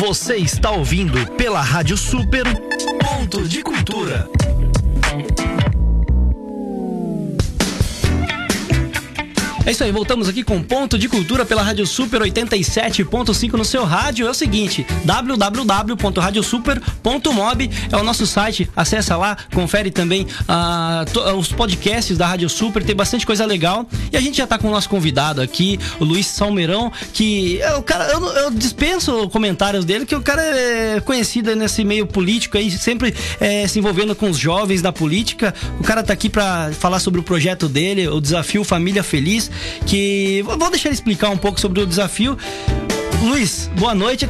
Você 0.00 0.36
está 0.36 0.70
ouvindo 0.70 1.30
pela 1.32 1.60
Rádio 1.60 1.94
Super 1.94 2.44
Ponto 2.98 3.46
de 3.46 3.62
Cultura. 3.62 4.26
É 9.70 9.72
isso 9.72 9.84
aí, 9.84 9.92
voltamos 9.92 10.28
aqui 10.28 10.42
com 10.42 10.60
Ponto 10.60 10.98
de 10.98 11.08
Cultura 11.08 11.46
pela 11.46 11.62
Rádio 11.62 11.86
Super 11.86 12.22
87.5 12.22 13.52
no 13.52 13.64
seu 13.64 13.84
rádio. 13.84 14.26
É 14.26 14.30
o 14.30 14.34
seguinte, 14.34 14.84
www.radiosuper.mob 15.04 17.70
é 17.92 17.96
o 17.96 18.02
nosso 18.02 18.26
site. 18.26 18.68
Acessa 18.74 19.16
lá, 19.16 19.36
confere 19.54 19.92
também 19.92 20.24
uh, 20.24 21.38
os 21.38 21.52
podcasts 21.52 22.18
da 22.18 22.26
Rádio 22.26 22.48
Super, 22.48 22.82
tem 22.82 22.96
bastante 22.96 23.24
coisa 23.24 23.46
legal. 23.46 23.86
E 24.10 24.16
a 24.16 24.20
gente 24.20 24.38
já 24.38 24.46
tá 24.46 24.58
com 24.58 24.66
o 24.66 24.72
nosso 24.72 24.88
convidado 24.88 25.40
aqui, 25.40 25.78
o 26.00 26.04
Luiz 26.04 26.26
Salmeirão, 26.26 26.90
que 27.12 27.62
é 27.62 27.76
o 27.76 27.82
cara, 27.84 28.10
eu, 28.10 28.26
eu 28.26 28.50
dispenso 28.50 29.28
comentários 29.28 29.84
dele, 29.84 30.04
que 30.04 30.16
o 30.16 30.20
cara 30.20 30.42
é 30.42 31.00
conhecido 31.00 31.54
nesse 31.54 31.84
meio 31.84 32.08
político 32.08 32.58
aí, 32.58 32.72
sempre 32.72 33.14
é, 33.38 33.68
se 33.68 33.78
envolvendo 33.78 34.16
com 34.16 34.30
os 34.30 34.36
jovens 34.36 34.82
da 34.82 34.90
política. 34.90 35.54
O 35.78 35.84
cara 35.84 36.02
tá 36.02 36.12
aqui 36.12 36.28
para 36.28 36.72
falar 36.72 36.98
sobre 36.98 37.20
o 37.20 37.22
projeto 37.22 37.68
dele, 37.68 38.08
o 38.08 38.20
desafio 38.20 38.64
Família 38.64 39.04
Feliz 39.04 39.48
que 39.86 40.42
vou 40.42 40.70
deixar 40.70 40.88
ele 40.88 40.94
explicar 40.94 41.30
um 41.30 41.36
pouco 41.36 41.60
sobre 41.60 41.80
o 41.80 41.86
desafio. 41.86 42.36
Luiz, 43.22 43.70
boa 43.78 43.94
noite. 43.94 44.26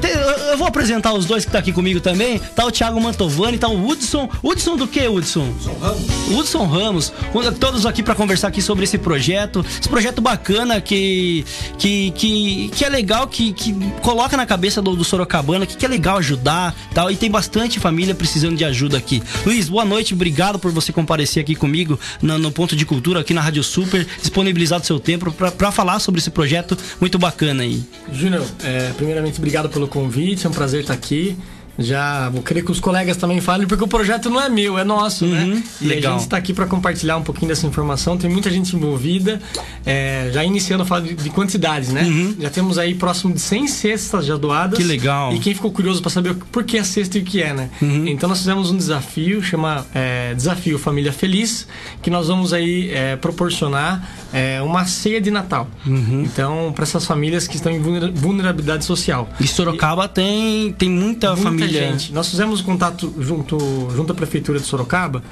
Eu 0.50 0.58
vou 0.58 0.66
apresentar 0.66 1.12
os 1.12 1.24
dois 1.24 1.44
que 1.44 1.50
tá 1.50 1.60
aqui 1.60 1.72
comigo 1.72 2.00
também. 2.00 2.40
Tá 2.56 2.66
o 2.66 2.72
Thiago 2.72 3.00
Mantovani, 3.00 3.56
tá 3.56 3.68
o 3.68 3.88
Hudson. 3.88 4.28
Hudson 4.42 4.76
do 4.76 4.88
que, 4.88 5.06
Hudson? 5.06 5.48
Hudson 5.48 5.74
Ramos. 5.74 6.02
Hudson 6.28 6.66
Ramos. 6.66 7.12
Todos 7.60 7.86
aqui 7.86 8.02
para 8.02 8.16
conversar 8.16 8.48
aqui 8.48 8.60
sobre 8.60 8.82
esse 8.82 8.98
projeto. 8.98 9.64
Esse 9.78 9.88
projeto 9.88 10.20
bacana 10.20 10.80
que 10.80 11.44
que, 11.78 12.10
que, 12.16 12.68
que 12.74 12.84
é 12.84 12.88
legal, 12.88 13.28
que, 13.28 13.52
que 13.52 13.72
coloca 14.02 14.36
na 14.36 14.44
cabeça 14.44 14.82
do, 14.82 14.96
do 14.96 15.04
Sorocabana 15.04 15.66
que, 15.66 15.76
que 15.76 15.86
é 15.86 15.88
legal 15.88 16.18
ajudar 16.18 16.74
tal. 16.92 17.12
E 17.12 17.16
tem 17.16 17.30
bastante 17.30 17.78
família 17.78 18.14
precisando 18.14 18.56
de 18.56 18.64
ajuda 18.64 18.98
aqui. 18.98 19.22
Luiz, 19.46 19.68
boa 19.68 19.84
noite. 19.84 20.14
Obrigado 20.14 20.58
por 20.58 20.72
você 20.72 20.92
comparecer 20.92 21.42
aqui 21.42 21.54
comigo 21.54 21.98
no, 22.20 22.38
no 22.38 22.50
Ponto 22.50 22.74
de 22.74 22.84
Cultura 22.84 23.20
aqui 23.20 23.32
na 23.32 23.40
Rádio 23.40 23.62
Super. 23.62 24.04
Disponibilizado 24.20 24.84
seu 24.84 24.98
tempo 24.98 25.30
para 25.30 25.70
falar 25.70 26.00
sobre 26.00 26.20
esse 26.20 26.30
projeto 26.30 26.76
muito 27.00 27.20
bacana 27.20 27.62
aí. 27.62 27.84
Júnior, 28.12 28.44
é 28.64 28.79
é, 28.80 28.92
primeiramente, 28.94 29.38
obrigado 29.38 29.68
pelo 29.68 29.86
convite, 29.86 30.46
é 30.46 30.48
um 30.48 30.52
prazer 30.52 30.80
estar 30.80 30.94
aqui. 30.94 31.36
Já 31.80 32.28
vou 32.28 32.42
querer 32.42 32.62
que 32.62 32.70
os 32.70 32.80
colegas 32.80 33.16
também 33.16 33.40
falem, 33.40 33.66
porque 33.66 33.82
o 33.82 33.88
projeto 33.88 34.30
não 34.30 34.40
é 34.40 34.48
meu, 34.48 34.78
é 34.78 34.84
nosso, 34.84 35.26
né? 35.26 35.42
uhum, 35.42 35.54
né? 35.54 35.62
E 35.80 35.86
legal. 35.86 36.12
a 36.12 36.16
gente 36.16 36.24
está 36.24 36.36
aqui 36.36 36.52
para 36.52 36.66
compartilhar 36.66 37.16
um 37.16 37.22
pouquinho 37.22 37.48
dessa 37.48 37.66
informação. 37.66 38.16
Tem 38.16 38.30
muita 38.30 38.50
gente 38.50 38.74
envolvida. 38.76 39.40
É, 39.84 40.30
já 40.32 40.44
iniciando 40.44 40.82
a 40.82 40.86
falar 40.86 41.02
de, 41.02 41.14
de 41.14 41.30
quantidades, 41.30 41.90
né? 41.90 42.02
Uhum. 42.02 42.36
Já 42.38 42.50
temos 42.50 42.78
aí 42.78 42.94
próximo 42.94 43.32
de 43.32 43.40
100 43.40 43.66
cestas 43.68 44.26
já 44.26 44.36
doadas. 44.36 44.78
Que 44.78 44.84
legal. 44.84 45.34
E 45.34 45.38
quem 45.38 45.54
ficou 45.54 45.70
curioso 45.72 46.00
para 46.00 46.10
saber 46.10 46.34
por 46.34 46.64
que 46.64 46.78
a 46.78 46.84
cesta 46.84 47.18
e 47.18 47.22
o 47.22 47.24
que 47.24 47.42
é, 47.42 47.52
né? 47.52 47.70
Uhum. 47.80 48.06
Então 48.06 48.28
nós 48.28 48.38
fizemos 48.38 48.70
um 48.70 48.76
desafio, 48.76 49.42
chama 49.42 49.86
é, 49.94 50.34
Desafio 50.34 50.78
Família 50.78 51.12
Feliz, 51.12 51.66
que 52.02 52.10
nós 52.10 52.28
vamos 52.28 52.52
aí 52.52 52.90
é, 52.90 53.16
proporcionar 53.16 54.08
é, 54.32 54.60
uma 54.62 54.84
ceia 54.84 55.20
de 55.20 55.30
Natal. 55.30 55.68
Uhum. 55.86 56.22
Então, 56.24 56.72
para 56.74 56.84
essas 56.84 57.04
famílias 57.04 57.46
que 57.46 57.56
estão 57.56 57.72
em 57.72 57.80
vulnerabilidade 58.12 58.84
social. 58.84 59.28
E 59.40 59.46
Sorocaba 59.46 60.04
e, 60.04 60.08
tem, 60.08 60.72
tem 60.72 60.90
muita, 60.90 61.28
muita 61.28 61.42
família. 61.42 61.69
Gente. 61.74 62.12
Nós 62.12 62.28
fizemos 62.28 62.60
contato 62.60 63.12
junto, 63.18 63.58
junto 63.94 64.12
à 64.12 64.14
Prefeitura 64.14 64.58
de 64.58 64.66
Sorocaba 64.66 65.22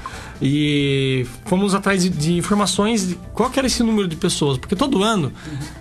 e 0.41 1.25
fomos 1.45 1.75
atrás 1.75 2.03
de, 2.03 2.09
de 2.09 2.33
informações 2.33 3.09
de 3.09 3.15
qual 3.33 3.51
era 3.55 3.67
esse 3.67 3.83
número 3.83 4.07
de 4.07 4.15
pessoas. 4.15 4.57
Porque 4.57 4.75
todo 4.75 5.03
ano, 5.03 5.31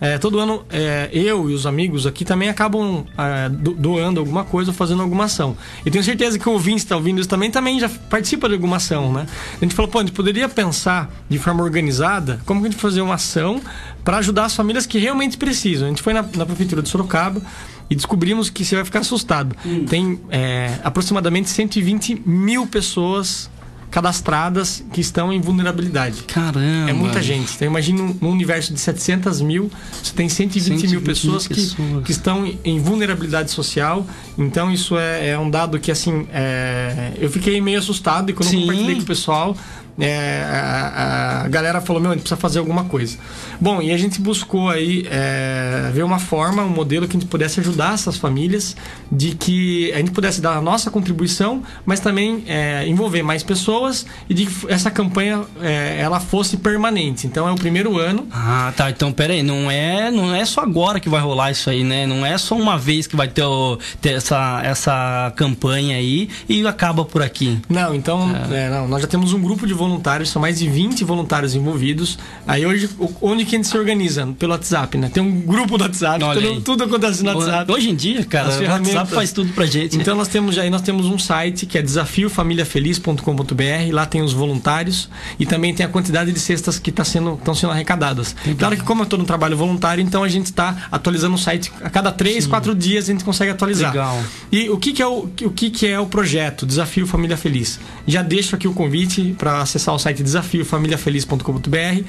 é, 0.01 0.19
todo 0.19 0.39
ano, 0.39 0.65
é, 0.71 1.09
eu 1.13 1.49
e 1.51 1.55
os 1.55 1.67
amigos 1.67 2.07
aqui 2.07 2.25
também 2.25 2.49
acabam 2.49 3.05
é, 3.17 3.49
doando 3.49 4.21
alguma 4.21 4.45
coisa 4.45 4.73
fazendo 4.73 5.03
alguma 5.03 5.25
ação. 5.25 5.57
E 5.85 5.91
tenho 5.91 6.03
certeza 6.03 6.39
que 6.39 6.49
o 6.49 6.53
ouvinte 6.53 6.79
está 6.79 6.97
ouvindo 6.97 7.21
isso 7.21 7.29
também, 7.29 7.51
também 7.51 7.79
já 7.79 7.89
participa 7.89 8.49
de 8.49 8.55
alguma 8.55 8.77
ação, 8.77 9.13
né? 9.13 9.27
A 9.61 9.65
gente 9.65 9.75
falou, 9.75 9.91
pô, 9.91 9.99
a 9.99 10.03
gente 10.03 10.13
poderia 10.13 10.49
pensar 10.49 11.11
de 11.29 11.39
forma 11.39 11.63
organizada 11.63 12.41
como 12.45 12.61
que 12.61 12.67
a 12.67 12.71
gente 12.71 12.81
fazer 12.81 13.01
uma 13.01 13.15
ação 13.15 13.61
para 14.05 14.19
ajudar 14.19 14.47
as 14.47 14.57
famílias 14.57 14.87
que 14.87 14.99
realmente 14.99 15.37
precisam. 15.37 15.87
A 15.87 15.91
gente 15.91 16.03
foi 16.03 16.13
na, 16.13 16.23
na 16.23 16.47
prefeitura 16.47 16.83
de 16.83 16.89
Sorocaba 16.89 17.43
e 17.91 17.95
descobrimos 17.95 18.51
que 18.51 18.65
você 18.65 18.77
vai 18.77 18.85
ficar 18.85 19.01
assustado. 19.01 19.57
Hum. 19.65 19.85
Tem 19.87 20.21
é, 20.31 20.79
aproximadamente 20.85 21.49
120 21.49 22.23
mil 22.27 22.67
pessoas 22.67 23.51
cadastradas 23.91 24.85
que 24.93 25.01
estão 25.01 25.33
em 25.33 25.41
vulnerabilidade. 25.41 26.23
Caramba! 26.25 26.91
É 26.91 26.93
muita 26.93 27.23
gente. 27.23 27.55
Então, 27.55 27.69
imagina 27.69 28.03
um 28.21 28.29
universo 28.29 28.73
de 28.73 28.81
700 28.81 29.41
mil, 29.41 29.71
você 30.03 30.13
tem 30.13 30.29
120, 30.29 30.63
120 30.63 30.91
mil 30.91 31.03
pessoas, 31.03 31.49
pessoas. 31.49 31.75
Que, 31.75 32.03
que 32.03 32.11
estão 32.11 32.53
em 32.65 32.79
vulnerabilidade 32.79 33.51
social. 33.51 34.07
Então, 34.37 34.71
isso 34.71 34.99
é, 34.99 35.31
é 35.31 35.39
um 35.39 35.51
dado 35.51 35.79
que, 35.79 35.91
assim, 35.91 36.27
é... 36.33 37.13
eu 37.19 37.31
fiquei 37.31 37.61
meio 37.61 37.79
assustado 37.79 38.31
e 38.31 38.35
quando 38.35 38.51
Sim. 38.51 38.57
eu 38.57 38.61
compartilhei 38.63 38.97
com 38.97 39.03
o 39.03 39.07
pessoal, 39.07 39.57
é, 39.99 40.45
a, 40.45 41.43
a, 41.45 41.49
galera 41.49 41.81
falou, 41.81 42.01
meu, 42.01 42.13
a 42.13 42.15
gente 42.15 42.23
precisa 42.23 42.41
fazer 42.41 42.61
alguma 42.61 42.85
coisa. 42.85 43.19
Bom, 43.61 43.83
e 43.83 43.91
a 43.91 43.97
gente 43.97 44.21
buscou 44.21 44.69
aí 44.71 45.07
é, 45.11 45.91
ver 45.93 46.05
uma 46.05 46.21
forma, 46.21 46.63
um 46.63 46.69
modelo 46.69 47.09
que 47.09 47.17
a 47.17 47.21
gente 47.21 47.29
pudesse 47.29 47.59
ajudar 47.61 47.95
essas 47.95 48.17
famílias, 48.17 48.77
de 49.11 49.35
que 49.35 49.93
a 49.93 49.99
gente 49.99 50.13
pudesse 50.13 50.41
dar 50.41 50.57
a 50.57 50.61
nossa 50.61 50.91
contribuição, 50.91 51.63
mas 51.85 51.99
também 51.99 52.45
é, 52.47 52.87
envolver 52.87 53.23
mais 53.23 53.43
pessoas 53.43 54.07
e 54.29 54.35
de 54.35 54.47
que 54.47 54.73
essa 54.73 54.91
campanha 54.91 55.43
é, 55.61 55.99
ela 56.01 56.21
fosse 56.21 56.57
permanente. 56.57 57.27
Então 57.27 57.49
é 57.49 57.53
o 57.53 57.57
primeiro 57.57 57.99
ano. 57.99 58.27
Ah, 58.31 58.73
tá. 58.77 58.91
Então, 58.91 59.13
peraí, 59.13 59.43
não 59.43 59.69
é, 59.71 60.11
não 60.11 60.33
é 60.35 60.45
só 60.45 60.61
agora 60.61 61.01
que 61.01 61.09
vai 61.09 61.21
rolar 61.21 61.51
isso 61.51 61.69
aí, 61.71 61.83
né? 61.83 62.07
Não 62.07 62.25
é 62.25 62.39
só 62.39 62.57
uma 62.57 62.79
vez 62.79 63.07
que 63.07 63.17
vai 63.17 63.27
ter, 63.27 63.43
o, 63.43 63.79
ter 64.01 64.11
essa, 64.11 64.61
essa 64.63 65.33
campanha 65.35 65.97
aí 65.97 66.29
e 66.49 66.65
acaba 66.67 67.05
por 67.05 67.23
aqui. 67.23 67.59
Não, 67.69 67.95
então, 67.95 68.31
é. 68.51 68.67
É, 68.67 68.71
não, 68.71 68.87
nós 68.87 69.03
já 69.03 69.09
temos 69.09 69.33
um 69.33 69.41
grupo 69.41 69.67
de 69.67 69.75
voluntários 69.75 69.88
voluntários, 69.89 70.31
são 70.31 70.41
mais 70.41 70.59
de 70.59 70.69
20 70.69 71.05
voluntários 71.05 71.55
envolvidos. 71.55 72.19
Aí 72.47 72.67
hoje, 72.67 72.89
onde 73.21 73.45
que 73.45 73.55
a 73.55 73.59
gente 73.59 73.69
se 73.69 73.77
organiza? 73.77 74.27
Pelo 74.39 74.53
WhatsApp, 74.53 74.97
né? 74.99 75.11
Tem 75.13 75.23
um 75.23 75.41
grupo 75.41 75.79
do 75.79 75.85
WhatsApp, 75.85 76.21
tudo, 76.21 76.61
tudo, 76.61 76.85
acontece 76.85 77.23
no 77.23 77.33
WhatsApp. 77.33 77.73
Hoje 77.73 77.91
em 77.91 77.95
dia, 77.95 78.25
cara, 78.25 78.49
o 78.49 78.69
WhatsApp 78.69 79.11
faz 79.11 79.33
tudo 79.33 79.53
pra 79.53 79.67
gente. 79.67 79.97
Então 79.97 80.15
nós 80.15 80.29
temos 80.29 80.59
aí 80.59 80.71
nós 80.71 80.83
temos 80.83 81.07
um 81.07 81.19
site 81.19 81.67
que 81.67 81.79
é 81.79 81.83
desafiofamiliafeliz.com.br, 81.83 83.93
lá 83.93 84.07
tem 84.07 84.23
os 84.23 84.33
voluntários 84.33 85.09
e 85.39 85.47
também 85.47 85.75
tem 85.75 85.87
a 85.87 85.89
quantidade 85.89 86.33
de 86.33 86.39
cestas 86.39 86.79
que 86.79 86.93
tá 86.93 87.05
sendo, 87.05 87.35
estão 87.35 87.55
sendo 87.55 87.73
arrecadadas. 87.73 88.35
Legal. 88.45 88.59
Claro 88.59 88.77
que 88.77 88.83
como 88.83 89.03
eu 89.03 89.05
estou 89.05 89.19
no 89.19 89.25
trabalho 89.25 89.57
voluntário, 89.57 90.03
então 90.03 90.23
a 90.23 90.29
gente 90.29 90.47
está 90.47 90.89
atualizando 90.91 91.35
o 91.35 91.39
site 91.39 91.73
a 91.83 91.91
cada 91.91 92.13
três, 92.13 92.45
Sim. 92.45 92.51
quatro 92.51 92.75
dias 92.75 93.09
a 93.09 93.13
gente 93.13 93.25
consegue 93.25 93.51
atualizar. 93.51 93.93
Legal. 93.93 94.23
E 94.51 94.69
o 94.69 94.79
que, 94.79 94.93
que 94.93 95.03
é 95.03 95.07
o, 95.07 95.29
o 95.43 95.51
que, 95.51 95.71
que 95.71 95.87
é 95.87 95.99
o 95.99 96.07
projeto 96.07 96.67
Desafio 96.67 97.07
Família 97.07 97.37
Feliz? 97.37 97.79
Já 98.07 98.23
deixo 98.23 98.55
aqui 98.55 98.67
o 98.67 98.73
convite 98.73 99.35
para 99.39 99.61
acessar 99.61 99.78
acessar 99.79 99.95
o 99.95 99.99
site 99.99 100.23
desafiofamiliafeliz.com.br, 100.23 102.05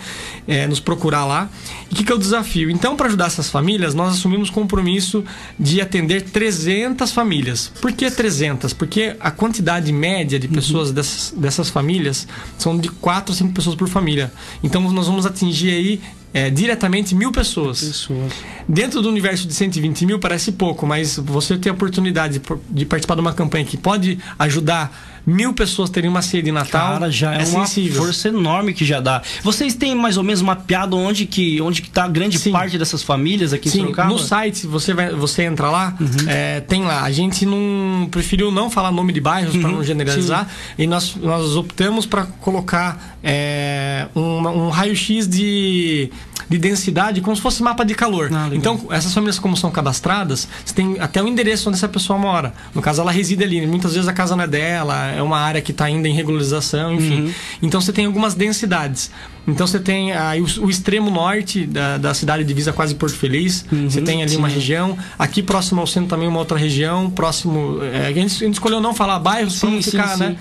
é, 0.48 0.68
nos 0.68 0.80
procurar 0.80 1.26
lá. 1.26 1.50
E 1.90 1.94
o 1.94 1.98
que, 1.98 2.04
que 2.04 2.12
é 2.12 2.16
o 2.16 2.18
desafio? 2.18 2.70
Então, 2.70 2.96
para 2.96 3.08
ajudar 3.08 3.28
essas 3.28 3.50
famílias, 3.50 3.94
nós 3.94 4.16
assumimos 4.16 4.50
compromisso 4.50 5.24
de 5.58 5.80
atender 5.80 6.24
300 6.24 7.12
famílias. 7.12 7.72
Por 7.80 7.92
que 7.94 8.10
300? 8.10 8.74
Porque 8.74 9.16
a 9.20 9.32
quantidade 9.32 9.92
média 9.94 10.40
de 10.40 10.48
pessoas 10.48 10.90
uhum. 10.90 10.96
dessas, 10.96 11.34
dessas 11.38 11.70
famílias 11.70 12.28
são 12.58 12.78
de 12.78 12.90
4 12.90 13.34
a 13.34 13.36
5 13.38 13.54
pessoas 13.54 13.76
por 13.76 13.88
família. 13.88 14.32
Então, 14.62 14.82
nós 14.92 15.08
vamos 15.08 15.26
atingir 15.26 15.72
aí 15.72 16.02
é, 16.34 16.50
diretamente 16.50 17.16
mil 17.16 17.32
pessoas. 17.32 17.82
pessoas. 17.82 18.34
Dentro 18.68 19.02
do 19.02 19.10
universo 19.10 19.48
de 19.48 19.54
120 19.54 20.06
mil 20.06 20.20
parece 20.20 20.52
pouco, 20.52 20.86
mas 20.86 21.18
você 21.18 21.58
ter 21.58 21.70
a 21.70 21.74
oportunidade 21.74 22.42
de 22.70 22.86
participar 22.86 23.16
de 23.16 23.22
uma 23.22 23.34
campanha 23.34 23.66
que 23.66 23.78
pode 23.78 24.20
ajudar 24.38 24.92
mil 25.26 25.54
pessoas 25.54 25.90
terem 25.90 26.10
uma 26.10 26.22
ceia 26.22 26.44
de 26.44 26.52
Natal. 26.52 26.94
Cara, 26.94 27.12
já 27.12 27.34
é, 27.34 27.44
é 27.44 27.46
uma 27.48 27.66
sensível. 27.66 28.04
força 28.04 28.30
enorme 28.30 28.74
que 28.74 28.84
já 28.84 29.00
dá. 29.00 29.22
Vocês 29.44 29.76
têm 29.76 29.96
mais 29.96 30.18
ou 30.18 30.24
menos 30.24 30.42
mapeado 30.42 30.98
onde 30.98 31.26
que 31.26 31.62
onde 31.62 31.82
que 31.82 31.90
tá 31.90 32.06
a 32.06 32.08
grande 32.08 32.40
Sim. 32.40 32.52
parte 32.52 32.78
dessas 32.78 33.04
famílias 33.04 33.54
aqui 33.54 33.70
Sim, 33.70 33.80
em 33.80 33.82
Sorocaba? 33.82 34.10
No 34.10 34.20
site, 34.20 34.66
você 34.66 34.94
vai, 34.94 35.12
você 35.12 35.44
entra 35.44 35.70
lá, 35.70 35.96
uhum. 36.00 36.08
é, 36.30 36.60
tem 36.62 36.84
lá. 36.84 37.04
A 37.04 37.12
gente 37.12 37.46
não 37.46 38.08
preferiu 38.10 38.52
não 38.52 38.70
falar 38.70 38.92
nome 38.92 39.14
de 39.14 39.22
bairros 39.22 39.56
uhum. 39.56 39.62
para 39.62 39.72
não 39.72 39.84
generalizar 39.84 40.46
Sim. 40.46 40.84
e 40.84 40.88
nós, 40.88 41.16
nós 41.16 41.56
optamos 41.56 42.06
para 42.06 42.26
colocar 42.26 43.18
é, 43.24 44.08
um, 44.16 44.48
um 44.48 44.70
raio-x 44.70 45.28
de 45.28 46.10
de 46.50 46.58
densidade, 46.58 47.22
como 47.22 47.36
se 47.36 47.42
fosse 47.42 47.62
mapa 47.62 47.86
de 47.86 47.94
calor. 47.94 48.30
Ah, 48.34 48.50
então, 48.52 48.88
essas 48.90 49.14
famílias, 49.14 49.38
como 49.38 49.56
são 49.56 49.70
cadastradas, 49.70 50.48
você 50.66 50.74
tem 50.74 50.98
até 51.00 51.22
o 51.22 51.28
endereço 51.28 51.70
onde 51.70 51.78
essa 51.78 51.88
pessoa 51.88 52.18
mora. 52.18 52.54
No 52.74 52.82
caso, 52.82 53.02
ela 53.02 53.12
reside 53.12 53.44
ali. 53.44 53.66
Muitas 53.66 53.94
vezes 53.94 54.08
a 54.08 54.14
casa 54.14 54.36
não 54.36 54.44
é 54.44 54.48
dela, 54.48 55.08
é 55.08 55.22
uma 55.22 55.40
área 55.40 55.62
que 55.62 55.72
está 55.72 55.86
ainda 55.86 56.08
em 56.08 56.14
regularização, 56.14 56.94
enfim. 56.94 57.22
Uhum. 57.22 57.34
Então, 57.62 57.80
você 57.80 57.94
tem 57.94 58.06
algumas 58.06 58.34
densidades. 58.34 59.12
Então 59.52 59.66
você 59.68 59.80
tem 59.80 60.12
aí 60.14 60.42
o, 60.42 60.46
o 60.66 60.70
extremo 60.70 61.10
norte 61.10 61.66
da, 61.66 61.98
da 61.98 62.14
cidade 62.14 62.44
divisa 62.44 62.72
quase 62.74 62.96
Porto 62.96 63.16
Feliz. 63.16 63.66
você 63.90 64.02
tem 64.02 64.22
ali 64.24 64.36
uma 64.36 64.48
região. 64.48 64.98
Aqui 65.18 65.42
próximo 65.44 65.82
ao 65.82 65.88
centro 65.88 66.10
também 66.10 66.28
uma 66.28 66.40
outra 66.40 66.58
região. 66.58 67.10
Próximo. 67.10 67.80
é, 67.84 68.08
a, 68.08 68.14
gente, 68.14 68.36
a 68.44 68.46
gente 68.46 68.54
escolheu 68.54 68.80
não 68.82 68.94
falar 68.94 69.20
bairros 69.20 69.58
para 69.60 69.70
Sim, 69.70 69.76
não 69.76 69.82
sim, 69.82 69.92
ficar, 69.92 70.08
sim. 70.16 70.20
né? 70.20 70.36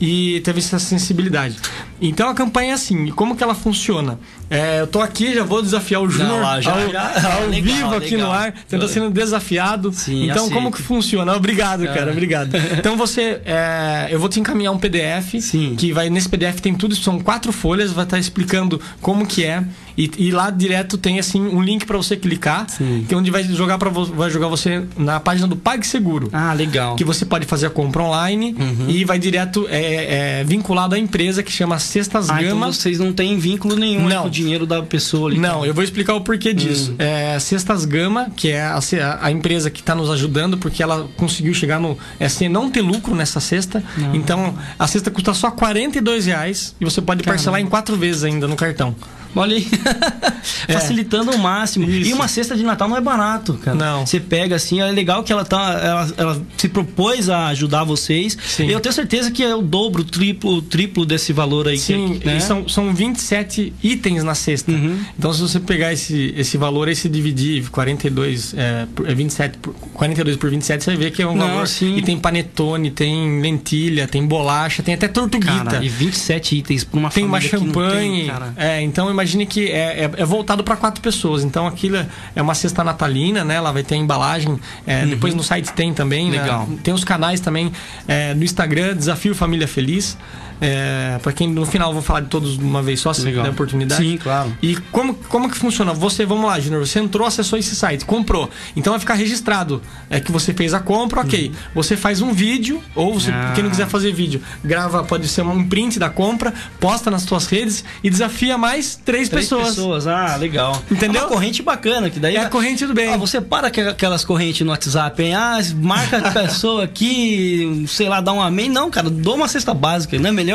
E 0.00 0.40
teve 0.44 0.58
essa 0.60 0.78
sensibilidade. 0.78 1.56
Então 2.00 2.28
a 2.28 2.34
campanha 2.34 2.70
é 2.72 2.74
assim. 2.74 3.06
E 3.06 3.12
como 3.12 3.36
que 3.36 3.42
ela 3.44 3.54
funciona? 3.54 4.18
É, 4.50 4.80
eu 4.80 4.86
tô 4.86 5.00
aqui, 5.00 5.34
já 5.34 5.44
vou 5.44 5.62
desafiar 5.62 6.02
o 6.02 6.10
Júnior 6.10 6.42
ao, 6.44 6.60
já- 6.60 6.72
ao 6.72 6.78
legal, 7.48 7.62
vivo 7.62 7.94
aqui 7.94 8.10
legal. 8.16 8.28
no 8.28 8.32
ar. 8.32 8.54
Você 8.66 8.78
tá 8.78 8.88
sendo 8.88 9.10
desafiado. 9.10 9.92
Sim, 9.92 10.24
então, 10.24 10.44
aceito. 10.44 10.52
como 10.52 10.70
que 10.72 10.82
funciona? 10.82 11.34
Obrigado, 11.34 11.84
cara. 11.86 12.08
Ah. 12.08 12.12
Obrigado. 12.12 12.50
Então 12.82 12.96
você. 12.96 13.40
é, 13.44 14.08
eu 14.10 14.18
vou 14.18 14.28
te 14.28 14.40
encaminhar 14.40 14.72
um 14.72 14.78
PDF 14.78 15.40
Sim. 15.40 15.74
que 15.76 15.92
vai. 15.92 16.10
Nesse 16.10 16.28
PDF 16.28 16.60
tem 16.60 16.74
tudo, 16.74 16.94
são 16.96 17.18
quatro 17.20 17.52
folhas, 17.52 17.92
vai 17.92 18.04
estar 18.04 18.18
explicando 18.18 18.51
como 19.00 19.26
que 19.26 19.44
é. 19.44 19.64
E, 19.96 20.10
e 20.18 20.30
lá 20.30 20.50
direto 20.50 20.96
tem 20.98 21.18
assim 21.18 21.40
um 21.40 21.60
link 21.62 21.84
para 21.86 21.96
você 21.96 22.16
clicar, 22.16 22.68
Sim. 22.68 23.04
que 23.08 23.14
é 23.14 23.16
onde 23.16 23.30
vai 23.30 23.42
jogar 23.44 23.78
para 23.78 23.90
vai 23.90 24.30
jogar 24.30 24.48
você 24.48 24.84
na 24.96 25.20
página 25.20 25.46
do 25.46 25.56
PagSeguro. 25.56 26.28
Ah, 26.32 26.52
legal. 26.52 26.96
Que 26.96 27.04
você 27.04 27.24
pode 27.24 27.46
fazer 27.46 27.66
a 27.66 27.70
compra 27.70 28.02
online 28.02 28.54
Uhum. 28.58 28.88
e 28.88 29.04
vai 29.04 29.18
direto 29.18 29.66
é, 29.70 30.40
é, 30.40 30.44
vinculado 30.44 30.94
à 30.94 30.98
empresa 30.98 31.42
que 31.42 31.50
chama 31.52 31.78
Cestas 31.78 32.30
Ah, 32.30 32.42
então 32.42 32.58
Gama. 32.58 32.72
vocês 32.72 32.98
não 32.98 33.12
têm 33.12 33.38
vínculo 33.38 33.76
nenhum 33.76 34.06
aí 34.06 34.14
Não. 34.14 34.22
com 34.22 34.28
o 34.28 34.30
dinheiro 34.30 34.66
da 34.66 34.82
pessoa 34.82 35.30
ali. 35.30 35.38
Não, 35.38 35.64
eu 35.64 35.74
vou 35.74 35.82
explicar 35.84 36.14
o 36.14 36.18
Hum. 36.18 36.22
porquê 36.22 36.52
disso. 36.54 36.94
É, 36.98 37.38
Cestas 37.38 37.84
Gama, 37.84 38.30
que 38.36 38.48
é 38.50 38.62
a, 38.62 38.78
a 39.20 39.30
empresa 39.30 39.70
que 39.70 39.80
está 39.80 39.94
nos 39.94 40.10
ajudando, 40.10 40.56
porque 40.58 40.82
ela 40.82 41.08
conseguiu 41.16 41.52
chegar 41.54 41.78
no. 41.80 41.96
É, 42.18 42.28
sem 42.28 42.48
não 42.48 42.70
ter 42.70 42.80
lucro 42.82 43.14
nessa 43.14 43.40
cesta. 43.40 43.82
Então, 44.14 44.54
a 44.78 44.86
cesta 44.86 45.10
custa 45.10 45.32
só 45.34 45.50
42 45.50 46.26
reais 46.26 46.74
e 46.80 46.84
você 46.84 47.00
pode 47.00 47.22
parcelar 47.22 47.60
em 47.60 47.66
quatro 47.66 47.96
vezes 47.96 48.24
ainda 48.24 48.46
no 48.48 48.56
cartão. 48.56 48.94
Olha 49.34 49.56
aí. 49.56 49.66
É. 50.68 50.74
Facilitando 50.74 51.30
ao 51.32 51.38
máximo. 51.38 51.88
Isso. 51.88 52.10
E 52.10 52.12
uma 52.12 52.28
cesta 52.28 52.56
de 52.56 52.62
Natal 52.62 52.88
não 52.88 52.96
é 52.96 53.00
barato, 53.00 53.54
cara. 53.54 53.76
Não. 53.76 54.06
Você 54.06 54.20
pega 54.20 54.54
assim, 54.56 54.80
é 54.80 54.90
legal 54.90 55.22
que 55.24 55.32
ela 55.32 55.44
tá. 55.44 55.72
Ela, 55.82 56.14
ela 56.16 56.42
se 56.56 56.68
propôs 56.68 57.28
a 57.28 57.46
ajudar 57.48 57.82
vocês. 57.84 58.36
Sim. 58.46 58.66
E 58.66 58.72
eu 58.72 58.78
tenho 58.80 58.92
certeza 58.92 59.30
que 59.30 59.42
é 59.42 59.54
o 59.54 59.62
dobro, 59.62 60.02
o 60.02 60.04
triplo, 60.04 60.54
o 60.54 60.62
triplo 60.62 61.04
desse 61.04 61.32
valor 61.32 61.66
aí. 61.68 61.78
Sim, 61.78 62.18
que, 62.20 62.26
né? 62.26 62.36
e 62.36 62.40
são, 62.40 62.68
são 62.68 62.92
27 62.94 63.72
itens 63.82 64.22
na 64.22 64.34
cesta. 64.34 64.70
Uhum. 64.70 64.98
Então, 65.18 65.32
se 65.32 65.40
você 65.40 65.58
pegar 65.60 65.92
esse, 65.92 66.32
esse 66.36 66.56
valor 66.56 66.88
e 66.88 66.94
se 66.94 67.08
dividir 67.08 67.68
42, 67.70 68.54
é, 68.56 68.86
por- 68.94 69.08
é 69.08 69.14
27 69.14 69.58
por, 69.58 69.74
42 69.94 70.36
por 70.36 70.50
27, 70.50 70.84
você 70.84 70.90
vai 70.90 70.96
ver 71.04 71.10
que 71.12 71.22
é 71.22 71.26
um 71.26 71.34
Não, 71.36 71.46
valor. 71.48 71.68
sim. 71.68 71.96
E 71.96 72.02
tem 72.02 72.16
panetone, 72.18 72.90
tem 72.90 73.40
lentilha, 73.40 74.06
tem 74.06 74.24
bolacha, 74.26 74.82
tem 74.82 74.94
até 74.94 75.08
tortuguita. 75.08 75.64
Cara, 75.64 75.84
e 75.84 75.88
27 75.88 76.56
itens 76.56 76.84
pra 76.84 76.98
uma 77.00 77.10
tem 77.10 77.24
uma 77.24 77.40
família 77.40 77.58
que 77.58 77.64
não 77.64 77.72
champanhe. 77.74 78.30
tem, 78.56 78.64
é, 78.64 78.82
então 78.82 79.10
imagine 79.22 79.46
que 79.46 79.70
é, 79.70 80.04
é, 80.04 80.10
é 80.18 80.24
voltado 80.24 80.64
para 80.64 80.76
quatro 80.76 81.00
pessoas. 81.00 81.44
Então 81.44 81.66
aquilo 81.66 81.96
é- 81.96 82.06
é 82.34 82.42
uma 82.42 82.54
cesta 82.54 82.82
natalina, 82.82 83.44
né? 83.44 83.54
Ela 83.54 83.72
vai 83.72 83.82
ter 83.82 83.94
a 83.94 83.98
embalagem. 83.98 84.58
é, 84.86 85.06
Depois 85.06 85.34
no 85.34 85.42
site 85.42 85.72
tem 85.72 85.94
também. 85.94 86.30
né? 86.30 86.38
Uhum. 86.38 86.42
Legal. 86.42 86.68
Tem 86.82 86.92
os 86.92 87.04
canais 87.04 87.40
também 87.40 87.72
é, 88.08 88.34
no 88.34 88.42
Instagram, 88.44 88.96
Desafio 88.96 89.34
Família 89.34 89.68
Feliz. 89.68 90.16
É, 90.64 91.18
para 91.20 91.32
quem 91.32 91.48
no 91.48 91.66
final 91.66 91.88
eu 91.88 91.94
vou 91.94 92.02
falar 92.02 92.20
de 92.20 92.28
todos 92.28 92.56
de 92.56 92.64
uma 92.64 92.80
vez 92.80 93.00
só, 93.00 93.12
se 93.12 93.22
Legal. 93.22 93.42
der 93.42 93.50
oportunidade. 93.50 94.00
Sim, 94.00 94.16
claro. 94.16 94.56
E 94.62 94.76
como, 94.92 95.12
como 95.28 95.50
que 95.50 95.56
funciona? 95.58 95.92
Você, 95.92 96.24
vamos 96.24 96.46
lá, 96.46 96.60
Junior, 96.60 96.86
você 96.86 97.00
entrou, 97.00 97.26
acessou 97.26 97.58
esse 97.58 97.74
site, 97.74 98.04
comprou. 98.04 98.48
Então 98.76 98.92
vai 98.92 99.00
ficar 99.00 99.14
registrado. 99.14 99.82
É 100.08 100.20
que 100.20 100.30
você 100.30 100.54
fez 100.54 100.72
a 100.72 100.78
compra, 100.78 101.20
ok. 101.22 101.50
Você 101.74 101.96
faz 101.96 102.20
um 102.20 102.32
vídeo, 102.32 102.80
ou 102.94 103.14
você, 103.18 103.30
Uhum. 103.32 103.36
Ah. 103.36 103.52
quem 103.54 103.64
não 103.64 103.70
quiser 103.70 103.88
fazer 103.88 104.12
vídeo, 104.12 104.40
grava, 104.64 105.02
pode 105.02 105.26
ser 105.26 105.42
um 105.42 105.66
print 105.68 105.98
da 105.98 106.08
compra, 106.08 106.54
posta 106.78 107.10
nas 107.10 107.22
suas 107.22 107.46
redes 107.46 107.84
e 108.04 108.08
desafia 108.08 108.56
mais 108.56 108.94
três, 108.94 109.28
Três 109.28 109.46
pessoas. 109.46 109.70
pessoas. 109.70 110.06
ah, 110.06 110.36
legal. 110.36 110.80
Entendeu? 110.90 111.22
É 111.22 111.24
uma 111.24 111.28
corrente 111.30 111.60
bacana, 111.62 112.08
que 112.08 112.20
daí. 112.20 112.36
É 112.36 112.40
a 112.40 112.48
corrente 112.48 112.86
do 112.86 112.94
bem. 112.94 113.12
Ah, 113.12 113.16
você 113.16 113.40
para 113.40 113.66
aquelas 113.68 114.24
correntes 114.24 114.60
no 114.64 114.70
WhatsApp, 114.70 115.20
hein? 115.22 115.34
Ah, 115.34 115.58
marca 115.74 116.18
a 116.18 116.30
pessoa 116.30 116.84
aqui, 116.84 117.84
sei 117.88 118.08
lá, 118.08 118.20
dá 118.20 118.32
um 118.32 118.40
amém. 118.40 118.68
Não, 118.68 118.90
cara, 118.90 119.10
dou 119.10 119.34
uma 119.34 119.48
cesta 119.48 119.74
básica, 119.74 120.16
não 120.18 120.28
é 120.28 120.32
melhor? 120.32 120.51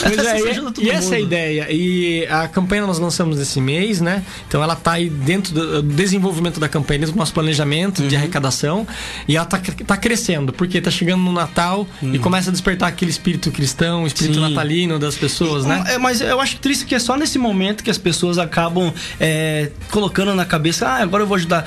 Pois 0.00 0.18
é, 0.18 0.38
Você 0.38 0.80
e- 0.82 0.84
e 0.86 0.90
essa 0.90 1.14
é 1.14 1.18
a 1.18 1.20
ideia. 1.20 1.66
E 1.70 2.26
a 2.28 2.48
campanha 2.48 2.86
nós 2.86 2.98
lançamos 2.98 3.38
esse 3.40 3.60
mês, 3.60 4.00
né? 4.00 4.22
Então 4.48 4.62
ela 4.62 4.74
tá 4.76 4.92
aí 4.92 5.08
dentro 5.08 5.52
do 5.54 5.82
desenvolvimento 5.82 6.58
da 6.60 6.68
campanha, 6.68 7.00
dentro 7.00 7.14
do 7.14 7.18
nosso 7.18 7.32
planejamento 7.32 8.02
Uhum. 8.02 8.08
de 8.08 8.16
arrecadação. 8.16 8.86
E 9.28 9.36
ela 9.36 9.46
tá, 9.46 9.58
cre- 9.58 9.84
tá 9.84 9.96
crescendo, 9.96 10.52
porque 10.52 10.80
tá 10.80 10.90
chegando 10.90 11.22
no 11.22 11.32
Natal 11.32 11.86
e 12.02 12.18
começa 12.18 12.50
a 12.50 12.52
despertar 12.52 12.88
aquele 12.88 13.10
espírito 13.10 13.50
cristão, 13.50 14.06
espírito 14.06 14.38
Uhum. 14.38 14.46
Sim. 14.48 14.54
natalino 14.54 14.98
das 14.98 15.14
pessoas, 15.16 15.64
né? 15.64 15.84
É, 15.88 15.98
mas 15.98 16.20
eu 16.20 16.40
acho 16.40 16.56
triste 16.58 16.84
que 16.84 16.94
é 16.94 16.98
só 16.98 17.16
nesse 17.16 17.38
momento 17.38 17.82
que 17.84 17.90
as 17.90 17.98
pessoas 17.98 18.38
acabam 18.38 18.92
é, 19.20 19.70
colocando 19.90 20.34
na 20.34 20.44
cabeça, 20.44 20.86
ah, 20.88 21.02
agora 21.02 21.22
eu 21.22 21.26
vou 21.26 21.36
ajudar. 21.36 21.64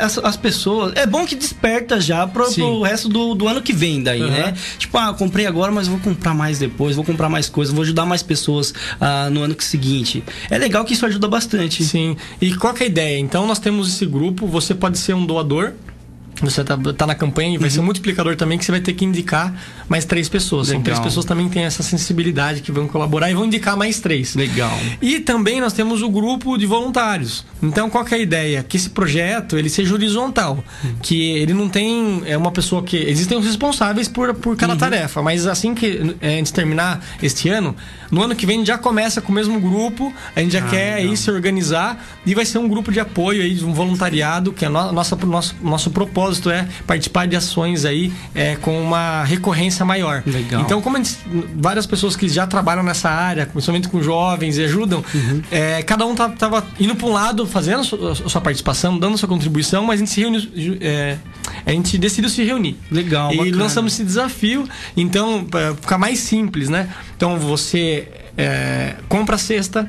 As, 0.00 0.18
as 0.18 0.36
pessoas. 0.36 0.92
É 0.96 1.06
bom 1.06 1.24
que 1.26 1.34
desperta 1.34 2.00
já 2.00 2.26
pro, 2.26 2.52
pro 2.52 2.82
resto 2.82 3.08
do, 3.08 3.34
do 3.34 3.48
ano 3.48 3.60
que 3.62 3.72
vem 3.72 4.02
daí, 4.02 4.22
Uhum. 4.22 4.30
né? 4.30 4.54
Tipo, 4.78 4.98
ah, 4.98 5.12
comprei 5.14 5.46
agora, 5.46 5.72
mas 5.72 5.88
vou 5.88 5.98
comprar 5.98 6.34
mais 6.34 6.58
depois, 6.58 6.96
vou 7.02 7.04
comprar 7.04 7.28
mais 7.28 7.48
coisas, 7.48 7.74
vou 7.74 7.82
ajudar 7.82 8.06
mais 8.06 8.22
pessoas 8.22 8.72
ah, 9.00 9.28
no 9.28 9.42
ano 9.42 9.56
seguinte. 9.58 10.24
É 10.48 10.56
legal 10.56 10.84
que 10.84 10.94
isso 10.94 11.04
ajuda 11.04 11.28
bastante. 11.28 11.84
Sim. 11.84 12.16
E 12.40 12.54
qual 12.54 12.74
é 12.78 12.84
a 12.84 12.86
ideia? 12.86 13.18
Então 13.18 13.46
nós 13.46 13.58
temos 13.58 13.88
esse 13.88 14.06
grupo, 14.06 14.46
você 14.46 14.74
pode 14.74 14.98
ser 14.98 15.14
um 15.14 15.26
doador. 15.26 15.72
Você 16.40 16.64
tá, 16.64 16.76
tá 16.96 17.06
na 17.06 17.14
campanha 17.14 17.54
e 17.54 17.58
vai 17.58 17.70
ser 17.70 17.80
um 17.80 17.84
multiplicador 17.84 18.34
também 18.36 18.58
que 18.58 18.64
você 18.64 18.72
vai 18.72 18.80
ter 18.80 18.94
que 18.94 19.04
indicar 19.04 19.54
mais 19.88 20.04
três 20.04 20.28
pessoas. 20.28 20.68
São 20.68 20.78
Legal. 20.78 20.84
três 20.84 20.98
pessoas 20.98 21.24
também 21.26 21.48
têm 21.48 21.62
essa 21.64 21.82
sensibilidade 21.82 22.62
que 22.62 22.72
vão 22.72 22.88
colaborar 22.88 23.30
e 23.30 23.34
vão 23.34 23.44
indicar 23.44 23.76
mais 23.76 24.00
três. 24.00 24.34
Legal. 24.34 24.72
E 25.00 25.20
também 25.20 25.60
nós 25.60 25.72
temos 25.72 26.02
o 26.02 26.08
grupo 26.08 26.56
de 26.56 26.66
voluntários. 26.66 27.44
Então, 27.62 27.88
qual 27.90 28.04
que 28.04 28.14
é 28.14 28.18
a 28.18 28.20
ideia? 28.20 28.62
Que 28.62 28.76
esse 28.76 28.90
projeto 28.90 29.56
ele 29.56 29.68
seja 29.68 29.92
horizontal, 29.94 30.64
que 31.02 31.30
ele 31.32 31.52
não 31.54 31.68
tem 31.68 32.22
é 32.26 32.36
uma 32.36 32.50
pessoa 32.50 32.82
que 32.82 32.96
existem 32.96 33.38
os 33.38 33.44
responsáveis 33.46 34.08
por, 34.08 34.34
por 34.34 34.56
cada 34.56 34.74
tarefa, 34.74 35.22
mas 35.22 35.46
assim 35.46 35.74
que 35.74 36.16
é, 36.20 36.34
a 36.34 36.36
gente 36.38 36.52
terminar 36.52 37.04
este 37.22 37.48
ano, 37.48 37.76
no 38.10 38.22
ano 38.22 38.34
que 38.34 38.46
vem 38.46 38.56
a 38.56 38.58
gente 38.58 38.68
já 38.68 38.78
começa 38.78 39.20
com 39.20 39.30
o 39.30 39.34
mesmo 39.34 39.60
grupo, 39.60 40.12
a 40.34 40.40
gente 40.40 40.52
já 40.52 40.60
Ah, 40.64 40.68
quer 40.68 40.94
legal. 40.96 41.10
aí 41.10 41.16
se 41.16 41.30
organizar 41.30 42.04
e 42.26 42.34
vai 42.34 42.44
ser 42.44 42.58
um 42.58 42.66
grupo 42.68 42.90
de 42.90 42.98
apoio 43.00 43.42
aí, 43.42 43.54
de 43.54 43.64
um 43.64 43.72
voluntariado, 43.72 44.52
que 44.52 44.64
a 44.64 44.70
no, 44.70 44.90
nossa 44.92 45.14
nosso 45.16 45.54
nosso 45.62 45.90
propósito 45.90 46.21
é 46.50 46.66
participar 46.86 47.26
de 47.26 47.36
ações 47.36 47.84
aí 47.84 48.12
é, 48.34 48.56
com 48.56 48.80
uma 48.82 49.24
recorrência 49.24 49.84
maior. 49.84 50.22
Legal. 50.26 50.60
Então, 50.62 50.80
como 50.80 50.96
gente- 50.96 51.16
várias 51.56 51.86
pessoas 51.86 52.14
que 52.16 52.28
já 52.28 52.46
trabalham 52.46 52.82
nessa 52.82 53.08
área, 53.10 53.46
principalmente 53.46 53.88
com 53.88 54.02
jovens 54.02 54.56
e 54.58 54.64
ajudam, 54.64 55.04
Uhum. 55.14 55.42
é, 55.50 55.82
cada 55.82 56.06
um 56.06 56.14
tá- 56.14 56.28
tava 56.28 56.64
indo 56.78 56.94
para 56.94 57.06
um 57.06 57.12
lado, 57.12 57.46
fazendo 57.46 57.80
a 57.80 57.84
sua, 57.84 58.12
a 58.12 58.14
sua 58.14 58.40
participação, 58.40 58.98
dando 58.98 59.14
a 59.14 59.18
sua 59.18 59.28
contribuição, 59.28 59.84
mas 59.84 59.96
a 59.96 60.04
gente 60.04 60.10
se 60.10 60.20
reuniu, 60.20 60.40
é, 60.80 61.16
a 61.66 61.70
gente 61.70 61.96
decidiu 61.98 62.28
se 62.30 62.42
reunir. 62.44 62.76
Legal, 62.90 63.32
E 63.32 63.36
bacana. 63.38 63.56
lançamos 63.56 63.92
esse 63.94 64.04
desafio, 64.04 64.68
então, 64.96 65.44
para 65.44 65.74
ficar 65.74 65.98
mais 65.98 66.18
simples, 66.20 66.68
né? 66.68 66.88
Então, 67.16 67.38
você 67.38 68.08
é, 68.36 68.94
compra 69.08 69.36
a 69.36 69.38
cesta, 69.38 69.88